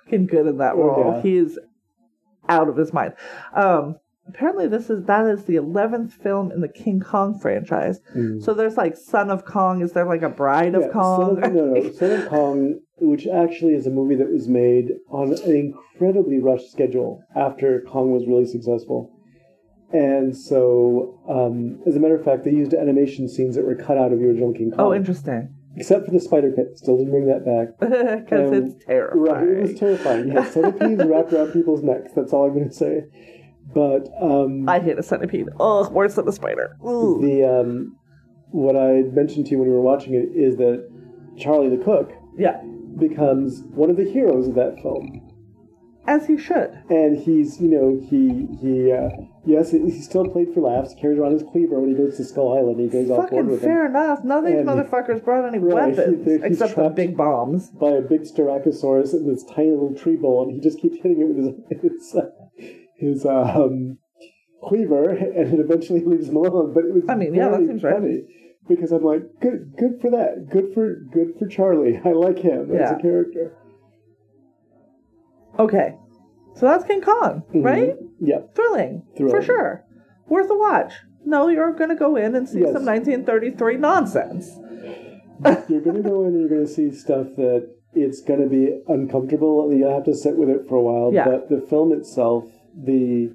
[0.05, 1.13] fucking good in that Oh, role.
[1.15, 1.21] yeah.
[1.21, 1.59] He is
[2.47, 3.13] out of his mind.
[3.53, 3.97] Um,
[4.27, 7.99] apparently, this is that is the eleventh film in the King Kong franchise.
[8.15, 8.43] Mm.
[8.43, 9.81] So there's like Son of Kong.
[9.81, 11.35] Is there like a Bride of Kong?
[11.35, 14.91] Son of, no, no, Son of Kong, which actually is a movie that was made
[15.09, 19.09] on an incredibly rushed schedule after Kong was really successful.
[19.91, 23.95] And so, um, as a matter of fact, they used animation scenes that were cut
[23.97, 24.79] out of the original King Kong.
[24.79, 25.53] oh, interesting.
[25.75, 26.77] Except for the spider pit.
[26.77, 27.79] Still didn't bring that back.
[28.23, 29.21] Because Um, it's terrifying.
[29.23, 30.27] Right, it was terrifying.
[30.29, 32.11] You had centipedes wrapped around people's necks.
[32.15, 33.03] That's all I'm going to say.
[33.73, 35.47] But um, I hate a centipede.
[35.59, 36.77] Ugh, worse than a spider.
[36.85, 37.19] Ooh.
[37.21, 37.97] the um,
[38.51, 40.87] what I mentioned to you when we were watching it is that
[41.37, 42.61] Charlie the cook Yeah.
[42.97, 45.21] becomes one of the heroes of that film.
[46.05, 46.77] As he should.
[46.89, 49.07] and he's you know he he uh,
[49.45, 50.93] yes he still played for laughs.
[50.99, 52.77] Carries around his cleaver when he goes to Skull Island.
[52.81, 54.21] He goes off board Fucking with fair him enough.
[54.25, 57.69] None of these And- motherfuckers brought any Right, weapons he's except the big bombs.
[57.69, 61.21] by a big Styracosaurus in this tiny little tree bole, and he just keeps hitting
[61.21, 62.29] it with his his, uh,
[63.03, 63.97] his um,
[64.63, 66.73] cleaver, and it eventually leaves him alone.
[66.73, 67.93] But it was I mean, yeah, that seems right.
[67.95, 68.23] funny
[68.67, 71.99] because I'm like, good good for that, good for good for Charlie.
[72.03, 73.55] I like him as a character.
[75.59, 75.95] Okay.
[76.55, 77.63] So that's King Kong, Mhm.
[77.65, 77.95] right?
[78.19, 78.55] Yep.
[78.55, 79.03] Thrilling.
[79.15, 79.83] thrilling For sure.
[80.29, 80.93] Worth a watch.
[81.25, 82.73] No, you're going to go in and see Yes.
[82.73, 84.49] some 1933 nonsense.
[85.67, 88.47] you're going to go in and you're going to see stuff that it's going to
[88.47, 91.25] be uncomfortable and you have to sit with it for a while Yeah.
[91.25, 92.45] but the film itself
[92.75, 93.31] the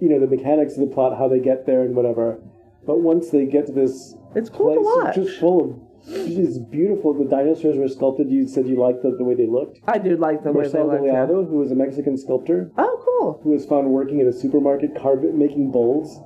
[0.00, 2.38] you know the mechanics of the plot how they get there and whatever
[2.86, 5.16] but once they get to this It's cool place to watch.
[5.18, 9.14] it's just full of it's beautiful the dinosaurs were sculpted you said you liked the,
[9.16, 11.00] the way they looked I do like the way they Marcel look.
[11.04, 11.26] yeah.
[11.26, 13.40] Who was a Mexican sculptor Oh, cool.
[13.44, 16.20] who was found working at a supermarket carving making bowls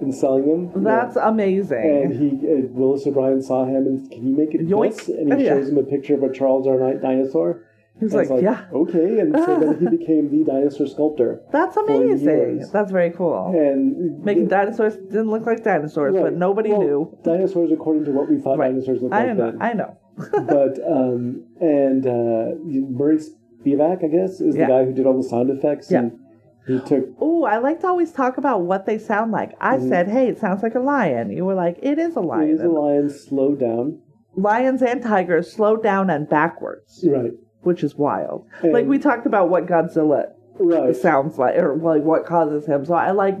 [0.00, 0.84] and selling them.
[0.84, 1.78] That's amazing.
[1.84, 4.96] And he, uh, Willis O'Brien saw him and can you make it Yoink.
[4.96, 5.08] this?
[5.08, 5.54] And he Yeah.
[5.56, 6.78] shows him a picture of a Charles R.
[6.78, 7.64] Knight dinosaur.
[8.00, 9.18] He's like, it's yeah, okay.
[9.18, 11.40] And so then he became the dinosaur sculptor.
[11.52, 12.64] that's amazing.
[12.72, 13.52] That's very cool.
[13.54, 16.22] And Making dinosaurs didn't look like dinosaurs, right.
[16.24, 17.18] but nobody Well, knew.
[17.24, 18.68] dinosaurs according to what we thought Right.
[18.70, 19.50] dinosaurs looked I like know.
[19.50, 19.62] then.
[19.62, 19.96] I know.
[20.46, 24.66] but um, and uh, Murray Spivak, I guess, is Yeah.
[24.66, 25.90] the guy who did all the sound effects.
[25.90, 25.98] Yeah.
[26.00, 26.18] And
[26.66, 29.52] he took Oh, I like to always talk about what they sound like.
[29.60, 29.88] I Mhm.
[29.88, 32.60] said, "Hey, it sounds like a lion." You were like, "It is a lion." He's
[32.60, 33.98] a lion, slow down.
[34.36, 37.32] Lions and tigers slow down and backwards, Right.
[37.68, 38.44] Which is wild.
[38.62, 40.96] And- like we talked about what Godzilla Right.
[40.96, 42.84] sounds like, or like what causes him.
[42.84, 43.36] So I like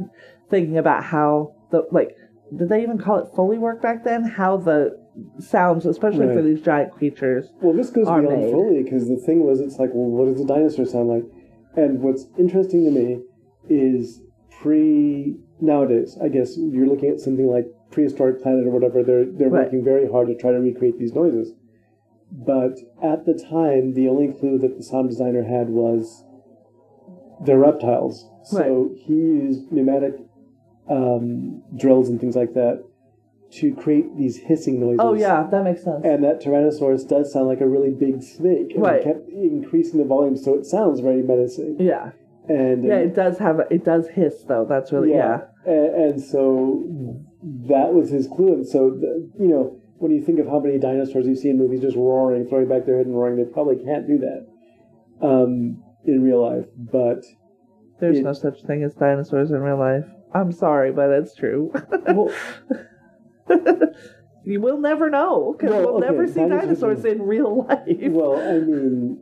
[0.50, 2.14] thinking about how the like.
[2.56, 4.22] Did they even call it Foley work back then?
[4.24, 4.98] How the
[5.38, 7.52] sounds, especially for these giant creatures.
[7.60, 8.52] Well, this goes beyond made.
[8.52, 11.24] Foley because the thing was, it's like, well, what does a dinosaur sound like?
[11.76, 13.20] And what's interesting to me
[13.68, 14.22] is
[14.62, 16.16] pre nowadays.
[16.22, 19.02] I guess you're looking at something like prehistoric planet or whatever.
[19.02, 19.64] They're they're Right.
[19.64, 21.52] working very hard to try to recreate these noises.
[22.30, 26.24] But at the time, the only clue that the sound designer had was
[27.44, 28.28] they're reptiles.
[28.44, 30.14] So he used pneumatic
[30.90, 32.84] um, drills and things like that
[33.50, 35.00] to create these hissing noises.
[35.00, 36.04] Oh yeah, that makes sense.
[36.04, 38.72] And that Tyrannosaurus does sound like a really big snake.
[38.74, 39.02] And Right.
[39.02, 41.76] kept increasing the volume so it sounds very menacing.
[41.80, 42.10] yeah,
[42.48, 44.66] And yeah, it does have a, it does hiss though.
[44.68, 45.42] That's really yeah.
[45.64, 46.84] And, and so
[47.68, 48.52] that was his clue.
[48.54, 51.58] And so, the, you know, when you think of how many dinosaurs you see in
[51.58, 54.46] movies just roaring, throwing back their head and roaring, they probably can't do that
[55.26, 56.66] um, in real life.
[56.76, 57.24] But,
[58.00, 60.04] There's It- no such thing as dinosaurs in real life.
[60.32, 61.72] I'm sorry, but it's true.
[62.06, 62.30] well,
[64.44, 67.86] you will never know because Well, we'll okay, never see dinosaurs dinosaurs in real life.
[68.10, 69.18] well, I mean,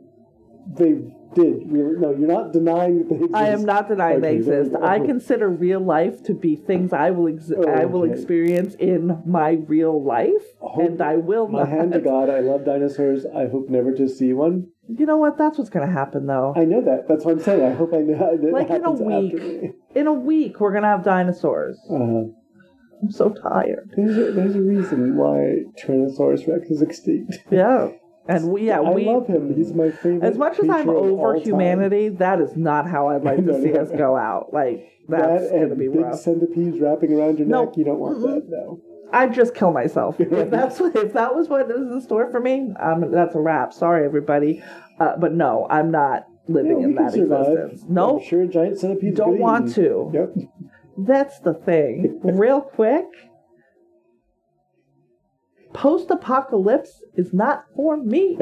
[0.75, 0.93] they
[1.35, 1.97] did really.
[1.99, 3.35] No, you're not denying that they exist.
[3.35, 4.71] I am not denying they Okay, we exist.
[4.73, 4.83] go.
[4.85, 9.21] I consider real life to be things I will ex- Oh, I will experience in
[9.25, 10.43] my real life,
[10.79, 11.69] and I will My not.
[11.69, 13.25] hand to God, I love dinosaurs.
[13.25, 14.67] I hope never to see one.
[14.89, 15.37] You know what?
[15.37, 16.53] That's what's going to happen, though.
[16.55, 17.07] I know that.
[17.09, 17.61] That's what I'm saying.
[17.63, 20.89] I hope I know that like in a week, in a week, we're going to
[20.89, 21.77] have dinosaurs.
[21.89, 22.23] uh-huh.
[23.03, 23.91] I'm so tired.
[23.95, 27.37] there's, a, there's a reason why Tyrannosaurus Rex is extinct.
[27.51, 27.89] Yeah,
[28.27, 29.55] and we yeah we I we love him.
[29.55, 30.23] He's my favorite.
[30.23, 31.43] As much as I'm over all time.
[31.43, 34.53] humanity, that is not how I'd like to see us go out.
[34.53, 36.19] Like that that's gonna and be big rough.
[36.19, 37.65] centipedes wrapping around your No.
[37.65, 38.43] neck, you don't want that.
[38.49, 38.81] No.
[39.13, 42.39] I'd just kill myself if that's what, if that was what is in store for
[42.41, 42.73] me.
[42.81, 43.71] Um, that's a wrap.
[43.73, 44.61] Sorry, everybody,
[44.99, 47.83] uh, but no, I'm not living in that existence.
[47.87, 50.11] No, I'm sure giant centipedes don't want to.
[50.13, 50.33] Yep.
[50.99, 52.19] That's the thing.
[52.23, 53.05] Real quick,
[55.77, 58.37] post apocalypse is not for me.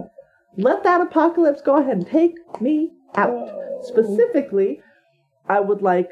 [0.56, 3.30] Let that apocalypse go ahead and take me out.
[3.30, 3.80] Oh.
[3.82, 4.80] Specifically,
[5.48, 6.10] I would like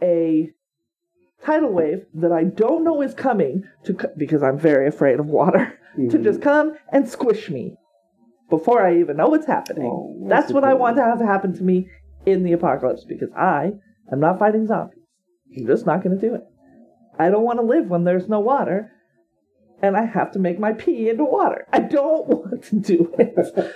[0.00, 0.50] a
[1.44, 5.26] tidal wave that I don't know is coming to co- because I'm very afraid of
[5.26, 6.22] water to Mhm.
[6.22, 7.76] just come and squish me
[8.48, 9.86] before I even know what's happening.
[9.86, 11.88] Oh, that's that's what I want to have happen to me
[12.26, 13.72] in the apocalypse because I
[14.10, 15.00] am not fighting zombies.
[15.56, 16.44] I'm just not going to do it.
[17.18, 18.90] I don't want to live when there's no water
[19.82, 21.66] and I have to make my pee into water.
[21.72, 23.74] I don't want to do it.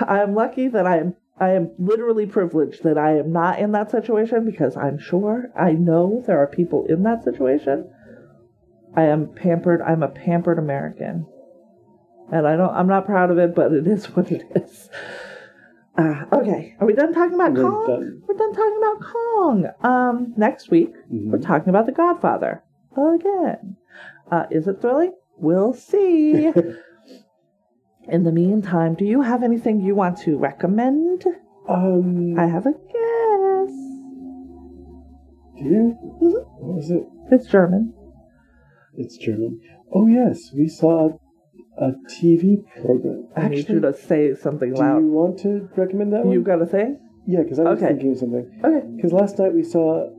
[0.00, 3.72] I am lucky that I am I am literally privileged that I am not in
[3.72, 7.90] that situation because I'm sure I know there are people in that situation.
[8.94, 9.82] I am pampered.
[9.82, 11.26] I'm a pampered American.
[12.32, 14.88] And I don't I'm not proud of it, but it is what it is.
[15.96, 17.86] Uh, okay, are we done talking about We're Kong?
[17.86, 18.22] done.
[18.26, 19.66] We're done talking about Kong.
[19.82, 21.30] Um, next week Mhm.
[21.30, 22.62] we're talking about The Godfather
[22.96, 23.76] again.
[24.30, 25.12] Uh, is it thrilling?
[25.36, 26.50] We'll see.
[28.08, 31.24] In the meantime, do you have anything you want to recommend?
[31.68, 33.74] Um, I have a guess.
[35.56, 35.96] do you?
[36.00, 37.02] What was it?
[37.30, 37.94] It's German.
[38.96, 39.60] It's German.
[39.92, 41.16] Oh yes, we saw
[41.78, 43.28] a TV program.
[43.36, 44.98] I need you Actually, to say something do loud.
[45.00, 46.32] Do you want to recommend that one?
[46.34, 47.00] You got a thing?
[47.26, 47.88] yeah, because I was Okay.
[47.88, 48.60] thinking of something.
[48.62, 48.86] Okay.
[48.96, 50.10] Because last night we saw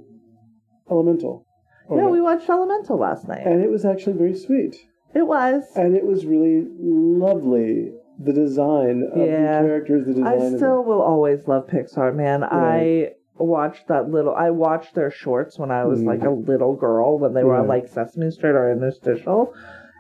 [0.90, 1.45] Elemental.
[1.88, 3.46] Or Yeah, no, we watched Elemental last night.
[3.46, 4.76] and it was actually very sweet,
[5.14, 5.64] It was.
[5.76, 7.94] and it was really lovely.
[8.18, 9.62] The design of Yeah.
[9.62, 10.42] the characters, the design.
[10.54, 12.44] I still will always love Pixar, man.
[12.46, 14.34] I watched that little.
[14.34, 16.06] I watched their shorts when I was Mm.
[16.08, 19.54] like a little girl when they were on like Sesame Street or Interstitial,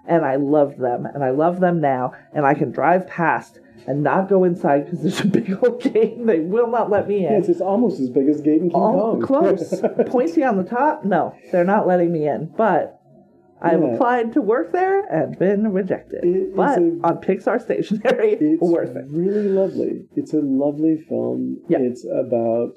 [0.07, 2.13] and I loved them, and I love them now.
[2.33, 6.23] And I can drive past and not go inside because there's a big old gate.
[6.25, 7.33] They will not let me in.
[7.33, 9.21] Yes, it's almost as big as Gate and King Oh, Kong.
[9.21, 9.81] close.
[10.07, 11.03] Pointy on the top.
[11.05, 12.51] No, they're not letting me in.
[12.57, 12.99] But
[13.61, 13.93] I've Yeah.
[13.93, 16.23] applied to work there and been rejected.
[16.25, 19.05] It but a- on Pixar Stationery, It's worth it.
[19.09, 20.05] really lovely.
[20.15, 21.57] It's a lovely film.
[21.69, 21.79] Yeah.
[21.79, 22.73] It's about.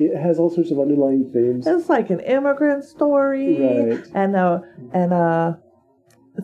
[0.00, 1.66] It has all sorts of underlying themes.
[1.66, 4.06] It's like an immigrant story, Right.
[4.14, 4.60] and uh,
[4.92, 5.54] and uh,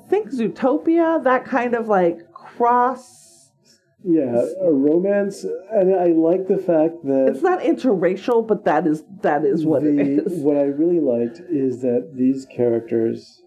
[0.09, 1.23] think Zootopia.
[1.23, 3.24] That kind of like cross.
[4.07, 9.03] Yeah, a romance, and I like the fact that It's not interracial, but that is
[9.23, 10.43] that is what the, it is.
[10.43, 13.41] What I really liked is that these characters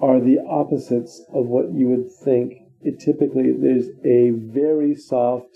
[0.00, 2.52] are the opposites of what you would think.
[2.82, 5.48] It typically there's a very soft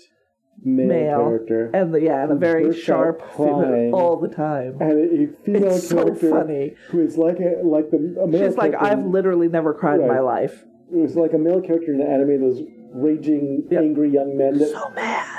[0.63, 1.17] male, Male.
[1.19, 4.77] character And the, yeah, and a very sharp female all the time.
[4.81, 6.73] and a female It's so character funny.
[6.89, 10.07] who is like a like the a male She's like, I've literally never cried in
[10.09, 10.65] my life.
[10.91, 12.41] it was like a male character in an anime.
[12.41, 12.61] Those
[12.93, 14.91] raging, angry young men that So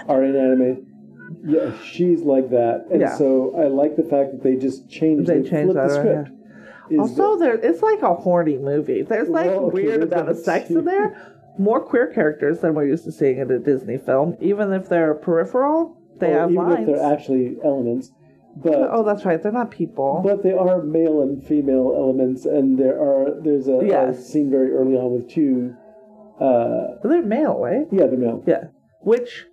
[0.09, 0.86] are in anime.
[1.44, 3.16] Yeah, she's like that, and Yeah.
[3.16, 5.26] so I like the fact that they just changed.
[5.28, 6.30] They They, changed the that around, script.
[6.90, 9.03] Is Also, there it's like a horny movie.
[9.03, 11.16] There's like Well, okay, weird amount of sex in there.
[11.59, 14.36] More queer characters than we're used to seeing in a Disney film.
[14.40, 16.88] Even if they're peripheral, they or have even lines.
[16.88, 18.11] if they're actually elements,
[18.57, 19.42] but oh, that's right.
[19.42, 20.20] They're not people.
[20.24, 24.72] but they are male and female elements, and there are there's a, a scene very
[24.72, 25.74] early on with two.
[26.41, 27.87] Uh, they're male, right?
[27.93, 28.43] yeah, they're male.
[28.47, 28.64] Yeah.
[29.01, 29.47] Which,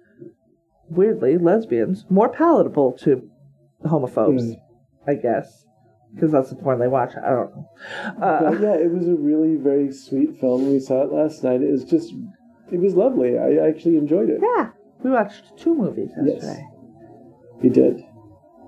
[0.89, 3.30] weirdly, lesbians more palatable to
[3.86, 4.61] homophobes, Mm.
[5.07, 5.65] I guess,
[6.13, 7.13] because that's the porn they watch.
[7.15, 7.69] I don't know.
[8.21, 10.69] Uh, yeah, it was a really very sweet film.
[10.71, 11.61] We saw it last night.
[11.61, 12.13] It was just,
[12.71, 13.38] it was lovely.
[13.38, 14.39] I actually enjoyed it.
[14.41, 14.69] yeah,
[15.03, 16.36] we watched two movies Yes.
[16.43, 16.65] yesterday.
[17.61, 18.03] We did.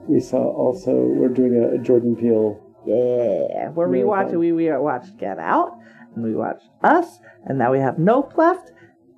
[0.08, 2.60] We saw also we're doing a, a Jordan Peele.
[2.86, 4.40] Yeah, we're rewatching.
[4.40, 5.78] We we watched Get Out,
[6.16, 8.72] and we watched Us, and now we have Nope left.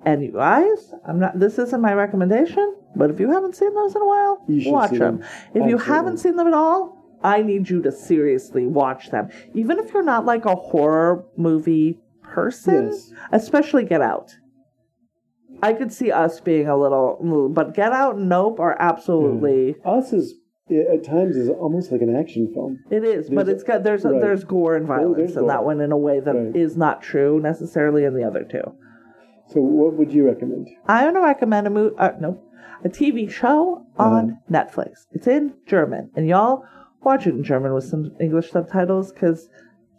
[0.06, 1.38] And you guys, I'm not.
[1.40, 4.90] This isn't my recommendation, but if you haven't seen those in a while, You watch
[4.90, 5.20] them.
[5.20, 5.28] them.
[5.54, 9.30] If you haven't seen them at all, I need you to seriously watch them.
[9.54, 13.12] Even if you're not like a horror movie person, Yes.
[13.32, 14.36] especially Get Out.
[15.62, 19.76] I could see us being a little, but Get Out and Nope are absolutely.
[19.86, 19.98] Mm.
[19.98, 20.34] Us is
[20.70, 22.78] at times is almost like an action film.
[22.90, 24.20] It is, but it's got there's right.
[24.20, 26.78] there's gore and violence there's in that one in a way that is Right.
[26.78, 28.62] not true necessarily in the other two.
[29.48, 30.68] So what would you recommend?
[30.86, 31.94] I want to recommend a movie.
[31.98, 32.40] Uh, no,
[32.82, 35.06] a TV show on Netflix.
[35.12, 36.64] It's in German, and y'all
[37.02, 39.50] watch it in German with some English subtitles because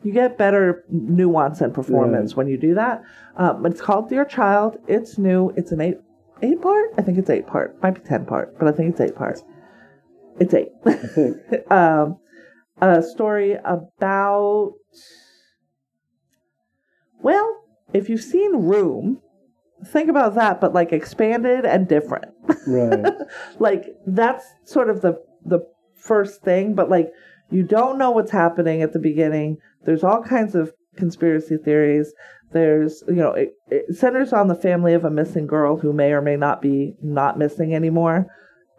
[0.02, 2.38] you get better nuance and performance Right.
[2.38, 3.04] when you do that.
[3.38, 4.78] Um, but it's called Dear Child.
[4.88, 5.52] It's new.
[5.56, 6.00] It's an eight
[6.42, 6.90] eight part.
[6.98, 7.80] I think it's eight part.
[7.84, 9.40] Might be ten part, but I think it's eight part.
[10.40, 10.70] It's eight.
[11.72, 12.20] Um,
[12.82, 14.74] a story about.
[17.22, 17.64] Well,
[17.94, 19.22] if you've seen Room,
[19.88, 22.34] think about that, but like expanded and different.
[22.68, 23.14] right.
[23.60, 25.60] like that's sort of the the
[25.96, 27.12] first thing, but like
[27.50, 29.58] you don't know what's happening at the beginning.
[29.86, 32.14] There's all kinds of conspiracy theories.
[32.52, 36.12] There's you know it, it centers on the family of a missing girl who may
[36.12, 38.28] or may not be not missing anymore,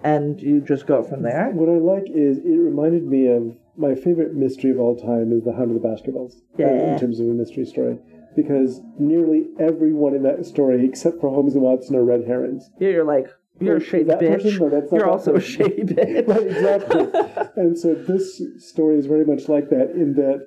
[0.04, 1.50] and you just go from there.
[1.52, 5.44] What I like is it reminded me of my favorite mystery of all time is
[5.44, 6.36] the Hound of the Baskervilles.
[6.36, 6.94] uh, Yeah.
[6.94, 7.98] In terms of a mystery story.
[8.34, 12.70] Because nearly everyone in that story, except for Holmes and Watson, are red herrings.
[12.78, 13.28] Yeah, you're like
[13.58, 14.42] you're a shady that bitch.
[14.42, 14.58] person?
[14.58, 15.54] No, that's not You're also a person.
[15.70, 16.28] shady bitch.
[16.28, 17.52] right, exactly.
[17.56, 20.46] and so this story is very much like that in that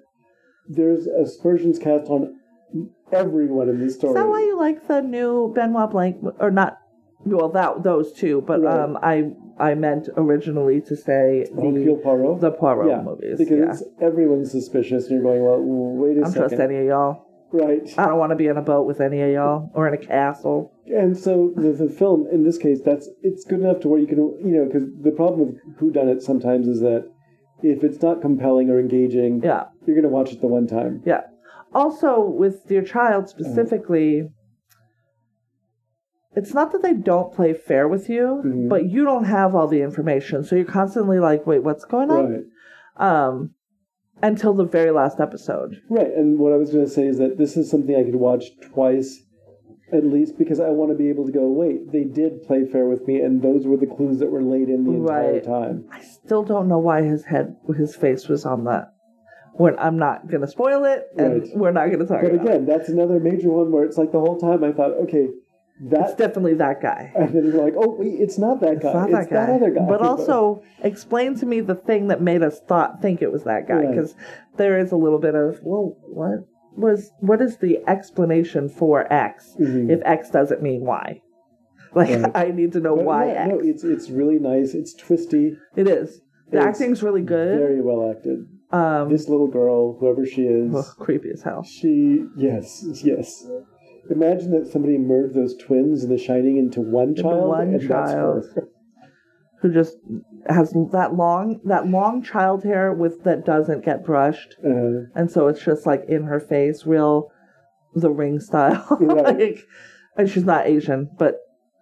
[0.67, 2.35] there's aspersions cast on
[3.11, 4.11] everyone in this story.
[4.13, 6.77] Is that why you like the new Benoit Blanc or not?
[7.31, 8.79] Well, that those two, but Right.
[8.79, 12.39] um, I I meant originally to say Hercule the Poirot?
[12.41, 13.37] the Poirot yeah, movies.
[13.37, 14.07] Because yeah.
[14.07, 17.25] everyone's suspicious, and you're going, well, wait a I don't trust any of y'all.
[17.51, 17.81] Right.
[17.97, 19.97] I don't want to be in a boat with any of y'all or in a
[19.97, 20.71] castle.
[20.85, 24.05] And so the, the film, in this case, that's it's good enough to where you
[24.07, 27.09] can, you know, because the problem with Who Done It sometimes is that
[27.63, 31.01] if it's not compelling or engaging, Yeah, you're going to watch it the one time.
[31.05, 31.21] yeah.
[31.73, 34.29] Also, with Dear Child specifically,
[36.35, 38.69] it's not that they don't play fair with you, Mhm.
[38.69, 40.43] but you don't have all the information.
[40.43, 42.31] So you're constantly like, wait, what's going on?
[42.31, 42.43] Right.
[42.97, 43.51] Um,
[44.21, 45.77] until the very last episode.
[45.89, 46.13] Right.
[46.13, 48.45] And what I was going to say is that this is something I could watch
[48.73, 49.25] twice
[49.91, 52.85] at least because I want to be able to go, wait, they did play fair
[52.85, 55.43] with me, and those were the clues that were laid in the entire Right.
[55.43, 55.85] time.
[55.91, 58.89] I still don't know why his head, his face was on that.
[59.55, 61.57] When I'm not gonna spoil it, and Right.
[61.57, 62.37] we're not gonna talk about it.
[62.37, 65.29] But again, that's another major one where it's like the whole time I thought, okay,
[65.81, 67.11] It's definitely that guy.
[67.15, 68.93] and then you're like, oh, wait, it's not that It's guy.
[68.93, 69.45] not it's that guy.
[69.45, 69.85] that other guy.
[69.87, 73.67] But also explain to me the thing that made us thought think it was that
[73.67, 73.89] guy Right.
[73.89, 74.13] because
[74.57, 79.55] there is a little bit of well, what was what is the explanation for X
[79.59, 79.89] Mhm.
[79.89, 81.21] if X doesn't mean Y?
[81.95, 82.31] Like Right.
[82.35, 83.49] I need to know But why yeah, X.
[83.53, 84.73] no, it's it's really nice.
[84.73, 85.57] It's twisty.
[85.75, 86.21] it is.
[86.51, 87.57] The It's acting's really good.
[87.59, 88.47] Very well acted.
[88.71, 91.63] um, This little girl, whoever she is, ugh, creepy as hell.
[91.63, 93.47] she yes, yes.
[94.09, 98.45] Imagine that somebody merged those twins in The Shining into one child, one and child.
[99.61, 99.97] Who just
[100.47, 104.55] has that long that long child hair with that doesn't get brushed.
[104.65, 107.31] Uh, and so it's just like in her face, real
[107.93, 108.85] the ring style.
[109.01, 109.37] Right.
[109.39, 109.59] like,
[110.17, 111.35] and she's not Asian, but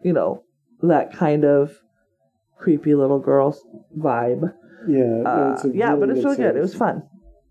[0.04, 0.44] you know
[0.82, 1.78] that kind of
[2.58, 3.56] creepy little girl
[3.98, 4.54] vibe.
[4.88, 6.56] yeah, Uh, yeah, but it's really good.
[6.56, 7.04] It was fun.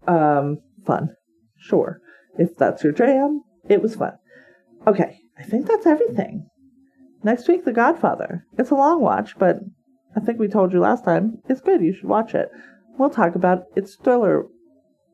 [0.09, 1.15] Um, fun,
[1.59, 2.01] sure.
[2.39, 4.13] If that's your jam, it was fun.
[4.87, 6.49] Okay, I think that's everything.
[7.23, 8.47] Next week, The Godfather.
[8.57, 9.57] It's a long watch, but
[10.17, 11.83] I think we told you last time it's good.
[11.83, 12.49] You should watch it.
[12.99, 14.47] We'll talk about its thriller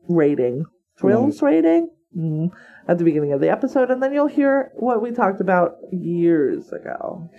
[0.07, 0.65] rating,
[0.97, 2.49] thrills rating mm,
[2.87, 6.71] at the beginning of the episode, and then you'll hear what we talked about years
[6.71, 7.29] ago.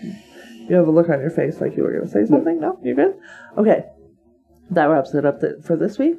[0.68, 2.60] You have a look on your face like you were going to say something.
[2.60, 3.14] No, you're good.
[3.56, 3.84] Okay,
[4.70, 6.18] that wraps it up for this week.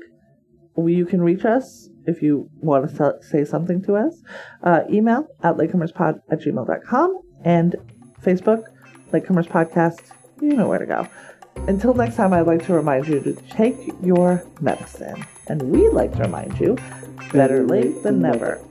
[0.77, 4.21] You can reach us if you want to se- say something to us.
[4.63, 7.75] Uh, email at latecomerspod at gmail.com and
[8.21, 8.63] Facebook,
[9.11, 10.01] Latecomers Podcast.
[10.41, 11.07] You know where to go.
[11.67, 15.25] Until next time, I'd like to remind you to take your medicine.
[15.47, 16.77] And we'd like to remind you
[17.31, 18.61] better late than never.